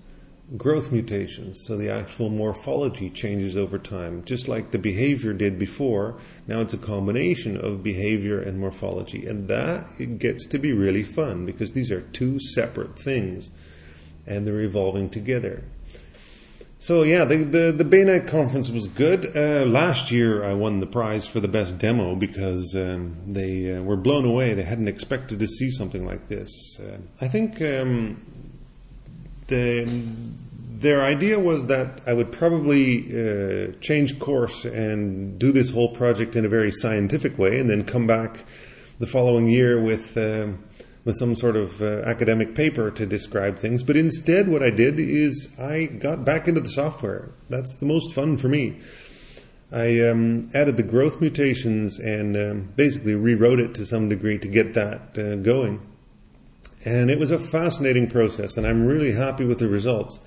growth 0.57 0.91
mutations. 0.91 1.63
So 1.65 1.77
the 1.77 1.89
actual 1.89 2.29
morphology 2.29 3.09
changes 3.09 3.55
over 3.55 3.77
time. 3.77 4.23
Just 4.25 4.47
like 4.47 4.71
the 4.71 4.79
behavior 4.79 5.33
did 5.33 5.59
before, 5.59 6.19
now 6.47 6.59
it's 6.61 6.73
a 6.73 6.77
combination 6.77 7.55
of 7.55 7.83
behavior 7.83 8.41
and 8.41 8.59
morphology. 8.59 9.25
And 9.25 9.47
that 9.47 9.87
it 9.99 10.19
gets 10.19 10.47
to 10.47 10.59
be 10.59 10.73
really 10.73 11.03
fun 11.03 11.45
because 11.45 11.73
these 11.73 11.91
are 11.91 12.01
two 12.01 12.39
separate 12.39 12.97
things 12.97 13.51
and 14.25 14.47
they're 14.47 14.61
evolving 14.61 15.09
together. 15.09 15.63
So 16.81 17.03
yeah, 17.03 17.25
the 17.25 17.43
the, 17.43 17.71
the 17.73 17.83
BNAIC 17.83 18.29
conference 18.29 18.69
was 18.69 18.87
good. 18.87 19.35
Uh, 19.35 19.65
last 19.65 20.11
year, 20.11 20.45
I 20.45 20.53
won 20.53 20.79
the 20.79 20.87
prize 20.87 21.27
for 21.27 21.41
the 21.41 21.49
best 21.49 21.77
demo 21.77 22.15
because 22.15 22.73
um, 22.73 23.17
they 23.27 23.75
uh, 23.75 23.81
were 23.81 23.97
blown 23.97 24.23
away. 24.23 24.53
They 24.53 24.63
hadn't 24.63 24.87
expected 24.87 25.39
to 25.41 25.47
see 25.47 25.69
something 25.69 26.05
like 26.05 26.29
this. 26.29 26.79
Uh, 26.79 26.99
I 27.19 27.27
think 27.27 27.61
um, 27.61 28.21
the 29.47 29.83
their 30.79 31.01
idea 31.01 31.37
was 31.37 31.65
that 31.65 31.99
I 32.07 32.13
would 32.13 32.31
probably 32.31 33.03
uh, 33.09 33.73
change 33.81 34.17
course 34.17 34.63
and 34.63 35.37
do 35.37 35.51
this 35.51 35.71
whole 35.71 35.93
project 35.93 36.37
in 36.37 36.45
a 36.45 36.49
very 36.49 36.71
scientific 36.71 37.37
way, 37.37 37.59
and 37.59 37.69
then 37.69 37.83
come 37.83 38.07
back 38.07 38.45
the 38.99 39.07
following 39.07 39.49
year 39.49 39.81
with. 39.81 40.17
Um, 40.17 40.63
with 41.05 41.15
some 41.15 41.35
sort 41.35 41.55
of 41.55 41.81
uh, 41.81 42.01
academic 42.01 42.55
paper 42.55 42.91
to 42.91 43.05
describe 43.05 43.57
things. 43.57 43.83
But 43.83 43.95
instead, 43.95 44.47
what 44.47 44.61
I 44.61 44.69
did 44.69 44.99
is 44.99 45.47
I 45.59 45.85
got 45.85 46.25
back 46.25 46.47
into 46.47 46.61
the 46.61 46.69
software. 46.69 47.29
That's 47.49 47.75
the 47.77 47.85
most 47.85 48.13
fun 48.13 48.37
for 48.37 48.47
me. 48.47 48.79
I 49.71 49.99
um, 50.07 50.49
added 50.53 50.77
the 50.77 50.83
growth 50.83 51.21
mutations 51.21 51.99
and 51.99 52.35
um, 52.35 52.73
basically 52.75 53.13
rewrote 53.13 53.59
it 53.59 53.75
to 53.75 53.85
some 53.85 54.09
degree 54.09 54.39
to 54.39 54.47
get 54.47 54.73
that 54.73 55.17
uh, 55.17 55.35
going. 55.37 55.81
And 56.83 57.09
it 57.09 57.19
was 57.19 57.29
a 57.29 57.39
fascinating 57.39 58.09
process, 58.09 58.57
and 58.57 58.65
I'm 58.65 58.87
really 58.87 59.11
happy 59.11 59.45
with 59.45 59.59
the 59.59 59.67
results. 59.67 60.19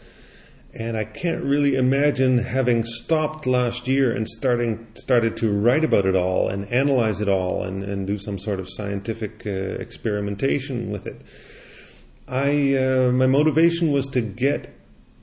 And 0.74 0.96
I 0.96 1.04
can't 1.04 1.44
really 1.44 1.76
imagine 1.76 2.38
having 2.38 2.84
stopped 2.84 3.46
last 3.46 3.86
year 3.86 4.10
and 4.10 4.26
starting 4.26 4.86
started 4.94 5.36
to 5.38 5.52
write 5.52 5.84
about 5.84 6.06
it 6.06 6.16
all 6.16 6.48
and 6.48 6.64
analyze 6.72 7.20
it 7.20 7.28
all 7.28 7.62
and, 7.62 7.84
and 7.84 8.06
do 8.06 8.16
some 8.16 8.38
sort 8.38 8.58
of 8.58 8.68
scientific 8.70 9.46
uh, 9.46 9.50
experimentation 9.50 10.90
with 10.90 11.06
it. 11.06 11.20
I 12.26 12.74
uh, 12.74 13.12
my 13.12 13.26
motivation 13.26 13.92
was 13.92 14.08
to 14.08 14.22
get 14.22 14.74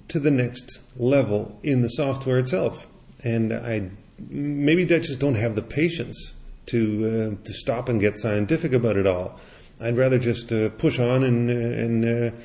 to 0.09 0.19
the 0.19 0.29
next 0.29 0.79
level 0.95 1.59
in 1.63 1.81
the 1.81 1.89
software 1.89 2.37
itself, 2.37 2.87
and 3.23 3.51
I 3.51 3.89
maybe 4.19 4.83
I 4.83 4.99
just 4.99 5.19
don't 5.19 5.35
have 5.35 5.55
the 5.55 5.63
patience 5.63 6.33
to 6.67 7.37
uh, 7.39 7.43
to 7.43 7.53
stop 7.53 7.89
and 7.89 7.99
get 7.99 8.17
scientific 8.17 8.73
about 8.73 8.97
it 8.97 9.07
all. 9.07 9.39
I'd 9.81 9.97
rather 9.97 10.19
just 10.19 10.51
uh, 10.51 10.69
push 10.69 10.99
on 10.99 11.23
and 11.23 11.49
uh, 11.49 11.53
and 11.53 12.05
uh, 12.05 12.35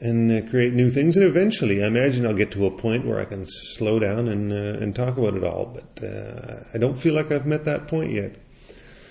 and 0.00 0.30
uh, 0.30 0.48
create 0.50 0.72
new 0.72 0.90
things. 0.90 1.16
And 1.16 1.24
eventually, 1.24 1.82
I 1.82 1.86
imagine 1.86 2.26
I'll 2.26 2.34
get 2.34 2.50
to 2.52 2.66
a 2.66 2.70
point 2.70 3.06
where 3.06 3.20
I 3.20 3.24
can 3.24 3.46
slow 3.46 3.98
down 3.98 4.28
and 4.28 4.52
uh, 4.52 4.80
and 4.80 4.94
talk 4.94 5.16
about 5.16 5.34
it 5.34 5.44
all. 5.44 5.66
But 5.66 6.04
uh, 6.04 6.64
I 6.74 6.78
don't 6.78 6.96
feel 6.96 7.14
like 7.14 7.30
I've 7.30 7.46
met 7.46 7.64
that 7.64 7.88
point 7.88 8.12
yet. 8.12 8.36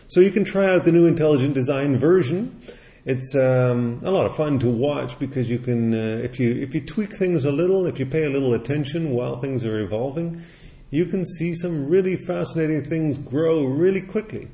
So 0.07 0.19
you 0.19 0.31
can 0.31 0.43
try 0.43 0.65
out 0.65 0.83
the 0.85 0.91
new 0.91 1.07
intelligent 1.07 1.53
design 1.53 1.97
version. 1.97 2.59
It's 3.05 3.35
um, 3.35 3.99
a 4.03 4.11
lot 4.11 4.25
of 4.25 4.35
fun 4.35 4.59
to 4.59 4.69
watch 4.69 5.19
because 5.19 5.49
you 5.49 5.59
can, 5.59 5.93
uh, 5.93 6.21
if 6.23 6.39
you 6.39 6.51
if 6.51 6.73
you 6.73 6.81
tweak 6.81 7.15
things 7.17 7.43
a 7.45 7.51
little, 7.51 7.85
if 7.85 7.99
you 7.99 8.05
pay 8.05 8.23
a 8.23 8.29
little 8.29 8.53
attention 8.53 9.11
while 9.11 9.37
things 9.37 9.65
are 9.65 9.79
evolving, 9.79 10.41
you 10.89 11.05
can 11.05 11.25
see 11.25 11.55
some 11.55 11.89
really 11.89 12.15
fascinating 12.15 12.83
things 12.83 13.17
grow 13.17 13.65
really 13.65 14.01
quickly. 14.01 14.49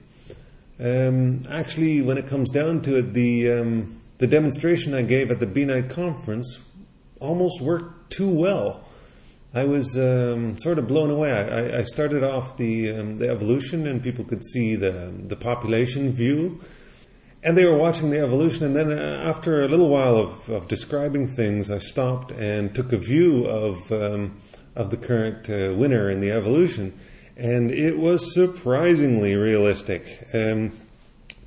Um, 0.79 1.41
actually, 1.49 2.01
when 2.01 2.17
it 2.17 2.25
comes 2.25 2.49
down 2.49 2.81
to 2.83 2.97
it, 2.97 3.13
the 3.13 3.51
um, 3.51 3.98
the 4.19 4.27
demonstration 4.27 4.93
I 4.93 5.01
gave 5.01 5.31
at 5.31 5.39
the 5.39 5.47
BNAIC 5.47 5.89
conference 5.89 6.61
almost 7.19 7.61
worked 7.61 8.11
too 8.11 8.29
well. 8.29 8.83
I 9.53 9.63
was 9.63 9.97
um, 9.97 10.59
sort 10.59 10.77
of 10.77 10.87
blown 10.87 11.09
away. 11.09 11.33
I, 11.33 11.79
I 11.79 11.81
started 11.81 12.23
off 12.23 12.57
the 12.57 12.91
um, 12.91 13.17
the 13.17 13.29
evolution, 13.29 13.87
and 13.87 14.03
people 14.03 14.23
could 14.23 14.43
see 14.43 14.75
the 14.75 15.11
the 15.27 15.35
population 15.35 16.13
view, 16.13 16.59
and 17.43 17.57
they 17.57 17.65
were 17.65 17.77
watching 17.77 18.11
the 18.11 18.19
evolution. 18.19 18.65
And 18.65 18.75
then, 18.75 18.91
uh, 18.91 19.23
after 19.25 19.63
a 19.63 19.67
little 19.67 19.89
while 19.89 20.17
of, 20.17 20.49
of 20.49 20.67
describing 20.67 21.27
things, 21.27 21.71
I 21.71 21.79
stopped 21.79 22.31
and 22.31 22.75
took 22.75 22.93
a 22.93 22.97
view 22.97 23.45
of 23.45 23.91
um, 23.91 24.37
of 24.75 24.91
the 24.91 24.97
current 24.97 25.49
uh, 25.49 25.73
winner 25.75 26.11
in 26.11 26.19
the 26.19 26.31
evolution, 26.31 26.93
and 27.35 27.71
it 27.71 27.97
was 27.97 28.31
surprisingly 28.35 29.33
realistic, 29.33 30.27
um, 30.31 30.73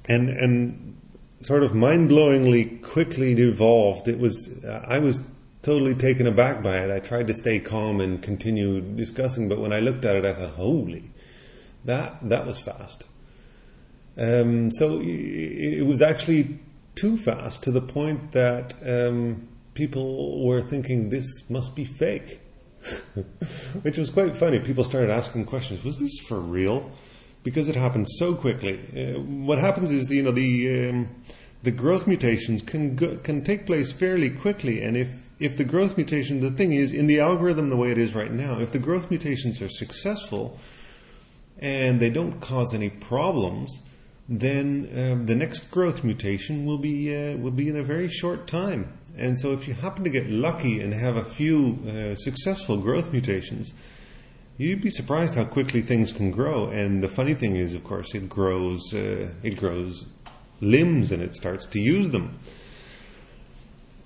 and 0.09 0.29
and 0.29 0.92
sort 1.43 1.63
of 1.63 1.75
mind 1.75 2.09
blowingly 2.09 2.83
quickly 2.83 3.33
evolved. 3.33 4.09
It 4.09 4.19
was 4.19 4.65
I 4.65 4.99
was 4.99 5.21
totally 5.63 5.95
taken 5.95 6.27
aback 6.27 6.63
by 6.63 6.79
it. 6.79 6.91
I 6.91 7.01
tried 7.01 7.27
to 7.29 7.35
stay 7.35 7.59
calm 7.61 8.01
and 8.01 8.23
continue 8.23 8.81
discussing, 8.81 9.49
but 9.49 9.59
when 9.59 9.73
I 9.73 9.81
looked 9.81 10.05
at 10.05 10.17
it, 10.17 10.25
I 10.25 10.33
thought, 10.33 10.55
"Holy, 10.55 11.11
that 11.85 12.29
that 12.29 12.47
was 12.47 12.61
fast." 12.61 13.07
Um, 14.17 14.71
so 14.73 15.01
it 15.03 15.87
was 15.87 16.03
actually 16.03 16.59
too 16.95 17.17
fast 17.17 17.63
to 17.63 17.71
the 17.71 17.81
point 17.81 18.33
that 18.33 18.75
um, 18.87 19.49
people 19.75 20.45
were 20.45 20.61
thinking 20.61 21.09
this 21.09 21.49
must 21.49 21.75
be 21.75 21.85
fake. 21.85 22.41
which 23.83 23.97
was 23.97 24.11
quite 24.11 24.35
funny. 24.35 24.59
People 24.59 24.83
started 24.83 25.09
asking 25.09 25.45
questions. 25.45 25.85
Was 25.85 26.01
this 26.01 26.19
for 26.19 26.41
real? 26.41 26.91
Because 27.43 27.69
it 27.69 27.75
happens 27.77 28.09
so 28.19 28.35
quickly. 28.35 28.79
Uh, 28.97 29.21
what 29.21 29.59
happens 29.59 29.91
is, 29.91 30.07
the, 30.07 30.17
you 30.17 30.23
know, 30.23 30.31
the 30.31 30.91
um, 30.91 31.09
the 31.63 31.73
growth 31.73 32.07
mutations 32.07 32.63
can 32.63 32.97
go, 32.97 33.17
can 33.19 33.43
take 33.43 33.67
place 33.67 33.93
fairly 33.93 34.31
quickly, 34.31 34.83
and 34.83 34.97
if 34.97 35.09
if 35.39 35.57
the 35.57 35.65
growth 35.65 35.97
mutation, 35.97 36.41
the 36.41 36.53
thing 36.53 36.73
is, 36.73 36.93
in 36.93 37.09
the 37.09 37.19
algorithm 37.19 37.69
the 37.69 37.77
way 37.77 37.91
it 37.91 37.99
is 37.99 38.15
right 38.15 38.31
now, 38.31 38.61
if 38.61 38.71
the 38.71 38.79
growth 38.79 39.11
mutations 39.11 39.61
are 39.61 39.69
successful 39.69 40.57
and 41.59 42.01
they 42.01 42.11
don't 42.11 42.41
cause 42.41 42.73
any 42.75 42.91
problems, 42.91 43.83
then 44.29 44.89
um, 44.97 45.27
the 45.27 45.35
next 45.35 45.71
growth 45.71 46.05
mutation 46.05 46.65
will 46.65 46.79
be 46.79 47.15
uh, 47.15 47.37
will 47.39 47.51
be 47.51 47.69
in 47.69 47.77
a 47.77 47.83
very 47.83 48.09
short 48.09 48.47
time. 48.47 48.93
And 49.17 49.37
so, 49.37 49.53
if 49.53 49.69
you 49.69 49.75
happen 49.75 50.05
to 50.05 50.11
get 50.11 50.31
lucky 50.31 50.81
and 50.81 50.95
have 50.95 51.17
a 51.17 51.25
few 51.25 51.79
uh, 51.87 52.15
successful 52.15 52.77
growth 52.79 53.13
mutations, 53.13 53.75
you'd 54.57 54.81
be 54.81 54.91
surprised 54.91 55.35
how 55.35 55.45
quickly 55.45 55.81
things 55.81 56.13
can 56.13 56.31
grow. 56.31 56.69
And 56.69 57.03
the 57.03 57.09
funny 57.09 57.35
thing 57.35 57.57
is, 57.57 57.75
of 57.75 57.85
course, 57.85 58.15
it 58.15 58.29
grows 58.29 58.95
uh, 58.95 59.33
it 59.43 59.57
grows 59.57 60.07
limbs 60.61 61.11
and 61.11 61.23
it 61.23 61.35
starts 61.35 61.67
to 61.67 61.81
use 61.81 62.11
them. 62.11 62.39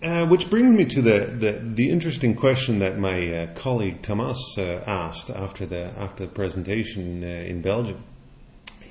Uh, 0.03 0.27
which 0.27 0.51
brings 0.51 0.77
me 0.77 0.85
to 0.85 1.01
the, 1.01 1.21
the, 1.27 1.53
the 1.53 1.89
interesting 1.89 2.35
question 2.35 2.79
that 2.81 2.99
my 2.99 3.33
uh, 3.33 3.47
colleague 3.55 4.03
Thomas 4.03 4.39
uh, 4.59 4.85
asked 4.87 5.31
after 5.31 5.65
the 5.65 5.93
after 5.99 6.27
the 6.27 6.33
presentation 6.33 7.25
uh, 7.25 7.27
in 7.27 7.63
Belgium 7.63 8.03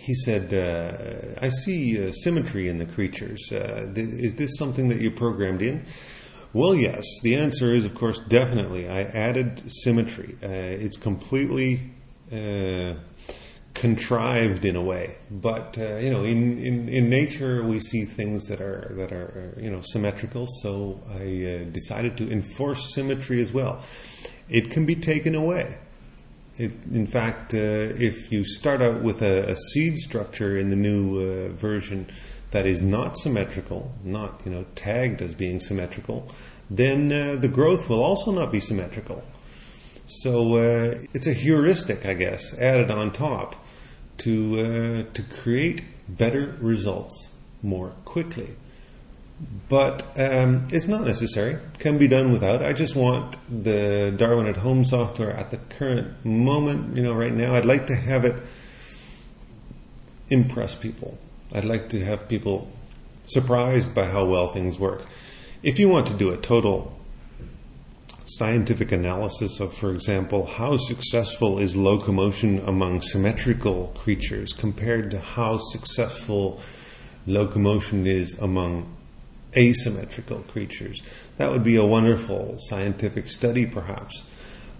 he 0.06 0.13
said, 0.13 0.54
uh, 0.54 1.39
I 1.41 1.50
see 1.50 1.98
uh, 1.98 2.12
symmetry 2.12 2.70
in 2.70 2.78
the 2.78 2.86
creatures. 2.86 3.48
Th- 3.50 3.98
is 3.98 4.36
this 4.36 4.56
something 4.56 4.88
that 4.89 5.02
you 5.02 5.10
programmed 5.10 5.63
in? 5.63 5.84
Well, 6.56 6.74
yes. 6.74 7.04
The 7.22 7.36
answer 7.36 7.74
is, 7.74 7.84
of 7.84 7.96
course, 7.96 8.22
definitely. 8.22 8.88
I 8.88 9.02
added 9.02 9.62
symmetry. 9.84 10.38
Uh, 10.41 10.48
it's 10.48 10.96
completely 10.96 11.91
uh, 12.32 12.94
contrived 13.74 14.63
in 14.63 14.78
a 14.78 14.82
way, 14.82 15.18
but 15.30 15.78
uh, 15.78 15.98
you 15.98 16.10
know, 16.10 16.24
in, 16.24 16.58
in, 16.60 16.88
in 16.88 17.10
nature 17.10 17.62
we 17.62 17.82
see 17.82 18.06
things 18.06 18.48
that 18.48 18.62
are 18.62 18.89
that 18.91 19.12
are 19.12 19.54
you 19.58 19.70
know 19.70 19.82
symmetrical. 19.82 20.48
So 20.62 21.02
I 21.13 21.68
decided 21.74 22.15
to 22.20 22.32
enforce 22.32 22.94
symmetry 22.94 23.41
as 23.41 23.52
well. 23.52 23.84
It 24.48 24.72
can 24.72 24.86
be 24.86 24.96
taken 24.96 25.36
away. 25.36 25.78
It, 26.58 26.74
in 26.89 27.06
fact, 27.06 27.54
uh, 27.54 27.58
if 27.58 28.32
you 28.32 28.46
start 28.46 28.82
out 28.82 29.02
with 29.02 29.22
a, 29.22 29.52
a 29.52 29.58
seed 29.58 29.98
structure 29.98 30.58
in 30.58 30.70
the 30.70 30.78
new 30.78 31.20
uh, 31.20 31.50
version 31.50 32.08
that 32.56 32.65
is 32.65 32.82
not 32.82 33.18
symmetrical, 33.18 33.91
not 34.02 34.39
you 34.46 34.52
know 34.52 34.65
tagged 34.76 35.22
as 35.22 35.36
being 35.36 35.60
symmetrical, 35.60 36.26
then 36.70 37.12
uh, 37.12 37.36
the 37.36 37.50
growth 37.50 37.89
will 37.89 38.02
also 38.02 38.32
not 38.32 38.50
be 38.50 38.62
symmetrical. 38.62 39.22
So 40.06 40.56
uh, 40.56 40.94
it's 41.13 41.28
a 41.28 41.34
heuristic, 41.34 42.06
I 42.06 42.13
guess, 42.13 42.58
added 42.58 42.89
on 42.89 43.12
top 43.12 43.58
to 44.20 44.60
uh, 44.60 45.13
to 45.13 45.22
create 45.24 45.84
better 46.08 46.56
results 46.62 47.30
more 47.62 47.89
quickly 48.06 48.56
but 49.68 50.02
um, 50.18 50.65
it's 50.70 50.88
not 50.88 51.04
necessary. 51.04 51.58
Can 51.80 51.98
be 51.98 52.08
done 52.08 52.32
without. 52.32 52.63
I 52.63 52.72
just 52.72 52.96
want 52.96 53.36
the 53.50 54.13
Darwin 54.15 54.48
at 54.48 54.56
Home 54.56 54.86
software 54.86 55.32
at 55.32 55.52
the 55.52 55.58
current 55.58 56.24
moment. 56.24 56.96
You 56.96 57.04
know, 57.04 57.13
right 57.13 57.34
now, 57.34 57.54
I'd 57.54 57.65
like 57.65 57.86
to 57.88 57.96
have 57.96 58.24
it 58.24 58.41
impress 60.30 60.74
people. 60.74 61.18
I'd 61.53 61.65
like 61.65 61.89
to 61.89 62.03
have 62.03 62.27
people 62.27 62.71
surprised 63.25 63.93
by 63.93 64.05
how 64.05 64.25
well 64.25 64.47
things 64.47 64.79
work. 64.79 65.05
If 65.63 65.79
you 65.79 65.89
want 65.89 66.08
to 66.08 66.13
do 66.13 66.31
a 66.31 66.38
total 66.38 66.95
scientific 68.25 68.91
analysis 68.91 69.60
of, 69.60 69.73
for 69.73 69.91
example, 69.91 70.45
how 70.45 70.77
successful 70.77 71.60
is 71.60 71.77
locomotion 71.77 72.60
among 72.67 73.01
symmetrical 73.01 73.91
creatures 73.95 74.53
compared 74.53 75.12
to 75.12 75.19
how 75.19 75.58
successful 75.58 76.60
locomotion 77.27 78.05
is 78.05 78.38
among 78.39 78.95
asymmetrical 79.55 80.39
creatures. 80.39 81.01
That 81.38 81.51
would 81.51 81.63
be 81.63 81.75
a 81.75 81.86
wonderful 81.86 82.55
scientific 82.58 83.27
study, 83.27 83.65
perhaps, 83.65 84.23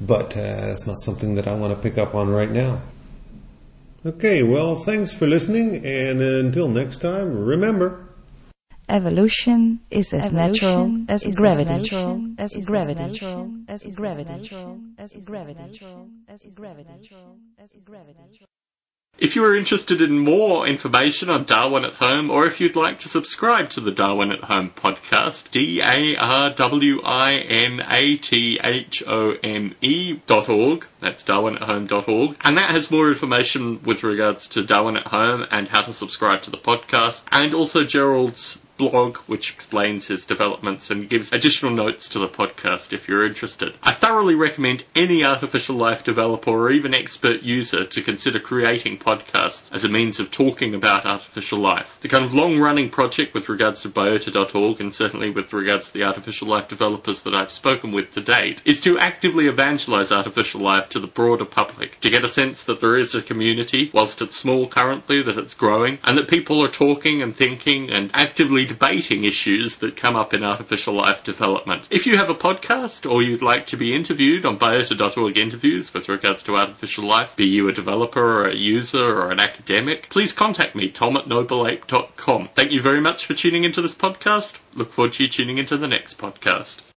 but 0.02 0.36
uh, 0.36 0.72
it's 0.72 0.86
not 0.86 0.98
something 1.00 1.36
that 1.36 1.48
I 1.48 1.56
want 1.56 1.74
to 1.76 1.82
pick 1.82 1.98
up 1.98 2.16
on 2.16 2.30
right 2.30 2.52
now. 2.52 2.82
Okay, 4.06 4.44
well, 4.44 4.76
thanks 4.76 5.12
for 5.12 5.26
listening, 5.26 5.84
and 5.84 6.22
until 6.22 6.68
next 6.68 7.00
time, 7.00 7.44
remember. 7.44 8.06
Evolution 8.88 9.80
is 9.90 10.14
as 10.14 10.32
natural 10.32 11.06
as 11.10 11.26
gravity. 11.36 11.72
As 11.72 11.82
natural 11.82 12.22
as 12.38 12.52
Is 12.52 12.58
as 12.58 12.66
gravity. 12.68 13.02
natural 13.02 13.52
As 13.68 13.86
is 13.88 13.96
gravity. 13.98 14.30
natural 14.30 14.80
As 15.00 15.16
gravity. 15.26 15.82
As 16.30 16.46
gravity. 16.54 17.10
As 17.58 17.76
gravity. 17.84 18.46
If 19.18 19.34
you 19.34 19.46
are 19.46 19.56
interested 19.56 20.02
in 20.02 20.20
more 20.20 20.68
information 20.68 21.30
on 21.30 21.46
Darwin 21.46 21.86
at 21.86 21.94
Home, 21.94 22.30
or 22.30 22.46
if 22.46 22.60
you'd 22.60 22.76
like 22.76 23.00
to 23.00 23.08
subscribe 23.08 23.70
to 23.70 23.80
the 23.80 23.92
Darwin 23.92 24.30
at 24.30 24.44
Home 24.44 24.72
podcast, 24.76 25.52
D 25.52 25.80
A 25.82 26.18
R 26.18 26.54
W 26.54 27.02
I 27.02 27.36
N 27.36 27.82
A 27.90 28.18
T 28.18 28.60
H 28.62 29.02
O 29.08 29.38
M 29.42 29.74
E 29.82 30.20
dot 30.28 30.50
org, 30.50 30.86
that's 31.00 31.24
Darwin 31.24 31.56
at 31.56 31.64
Home 31.64 31.88
dot 31.88 32.10
org, 32.10 32.36
and 32.42 32.58
that 32.58 32.72
has 32.72 32.92
more 32.92 33.08
information 33.08 33.82
with 33.84 34.04
regards 34.04 34.50
to 34.50 34.66
Darwin 34.66 34.98
at 34.98 35.08
Home 35.08 35.46
and 35.50 35.70
how 35.70 35.84
to 35.84 35.94
subscribe 35.94 36.42
to 36.42 36.52
the 36.52 36.58
podcast, 36.58 37.24
and 37.32 37.54
also 37.54 37.86
Gerald's 37.86 38.60
blog 38.78 39.18
which 39.28 39.52
explains 39.52 40.08
his 40.08 40.26
developments 40.26 40.92
and 40.92 41.10
gives 41.10 41.32
additional 41.32 41.72
notes 41.72 42.10
to 42.10 42.20
the 42.20 42.28
podcast 42.28 42.94
if 42.94 43.08
you're 43.08 43.26
interested. 43.26 43.74
I 43.84 43.94
thoroughly 43.94 44.36
recommend 44.36 44.84
any 44.96 45.24
artificial 45.24 45.76
life 45.76 46.04
developer 46.04 46.52
or 46.52 46.72
even 46.72 46.94
expert 46.94 47.42
user 47.42 47.86
to 47.86 48.02
consider 48.02 48.40
creating 48.40 48.98
podcasts 48.98 49.74
as 49.74 49.84
a 49.84 49.90
means 49.90 50.20
of 50.20 50.32
talking 50.32 50.76
about 50.76 51.06
artificial 51.06 51.60
life. 51.60 51.98
The 52.02 52.10
kind 52.10 52.26
of 52.26 52.34
long 52.34 52.60
running 52.60 52.90
project 52.90 53.34
with 53.34 53.50
regards 53.50 53.82
to 53.84 53.90
biota.org 53.90 54.82
and 54.82 54.94
certainly 54.94 55.30
with 55.30 55.54
regards 55.54 55.88
to 55.88 55.94
the 55.94 56.04
artificial 56.04 56.48
life 56.48 56.68
developers 56.68 57.22
that 57.24 57.36
I've 57.36 57.52
spoken 57.52 57.92
with 57.92 58.12
to 58.12 58.22
date 58.22 58.62
is 58.66 58.82
to 58.82 59.00
actively 59.00 59.48
evangelize 59.48 60.12
artificial 60.12 60.62
life 60.62 60.90
to 60.90 61.00
the 61.00 61.08
broader 61.08 61.46
public, 61.46 62.00
to 62.02 62.10
get 62.10 62.24
a 62.24 62.30
sense 62.30 62.64
that 62.64 62.80
there 62.80 62.98
is 62.98 63.16
a 63.16 63.22
community, 63.22 63.90
whilst 63.94 64.22
it's 64.22 64.36
small 64.36 64.68
currently, 64.68 65.22
that 65.22 65.38
it's 65.38 65.54
growing, 65.54 66.00
and 66.04 66.18
that 66.18 66.28
people 66.28 66.64
are 66.64 66.70
talking 66.70 67.22
and 67.22 67.36
thinking 67.36 67.92
and 67.92 68.12
actively 68.14 68.65
debating 68.66 69.24
issues 69.24 69.78
that 69.78 69.96
come 69.96 70.16
up 70.16 70.34
in 70.34 70.44
artificial 70.44 70.94
life 70.94 71.24
development. 71.24 71.88
If 71.90 72.06
you 72.06 72.18
have 72.18 72.30
a 72.30 72.36
podcast 72.36 73.10
or 73.10 73.22
you'd 73.22 73.42
like 73.42 73.66
to 73.68 73.78
be 73.78 73.96
interviewed 73.96 74.46
on 74.46 74.60
biota.org 74.60 75.38
interviews 75.38 75.94
with 75.94 76.10
regards 76.10 76.44
to 76.44 76.56
artificial 76.56 77.06
life, 77.06 77.36
be 77.36 77.48
you 77.48 77.68
a 77.68 77.74
developer 77.74 78.44
or 78.44 78.50
a 78.50 78.56
user 78.56 79.06
or 79.06 79.32
an 79.32 79.40
academic, 79.40 80.10
please 80.10 80.34
contact 80.34 80.76
me, 80.76 80.90
tom 80.90 81.18
at 81.18 81.26
nobleape.com. 81.26 82.50
Thank 82.56 82.72
you 82.72 82.82
very 82.82 83.02
much 83.02 83.26
for 83.26 83.34
tuning 83.34 83.64
into 83.64 83.82
this 83.82 83.96
podcast. 83.96 84.56
Look 84.74 84.92
forward 84.92 85.14
to 85.14 85.24
you 85.24 85.30
tuning 85.30 85.58
into 85.58 85.78
the 85.78 85.88
next 85.88 86.18
podcast. 86.18 86.86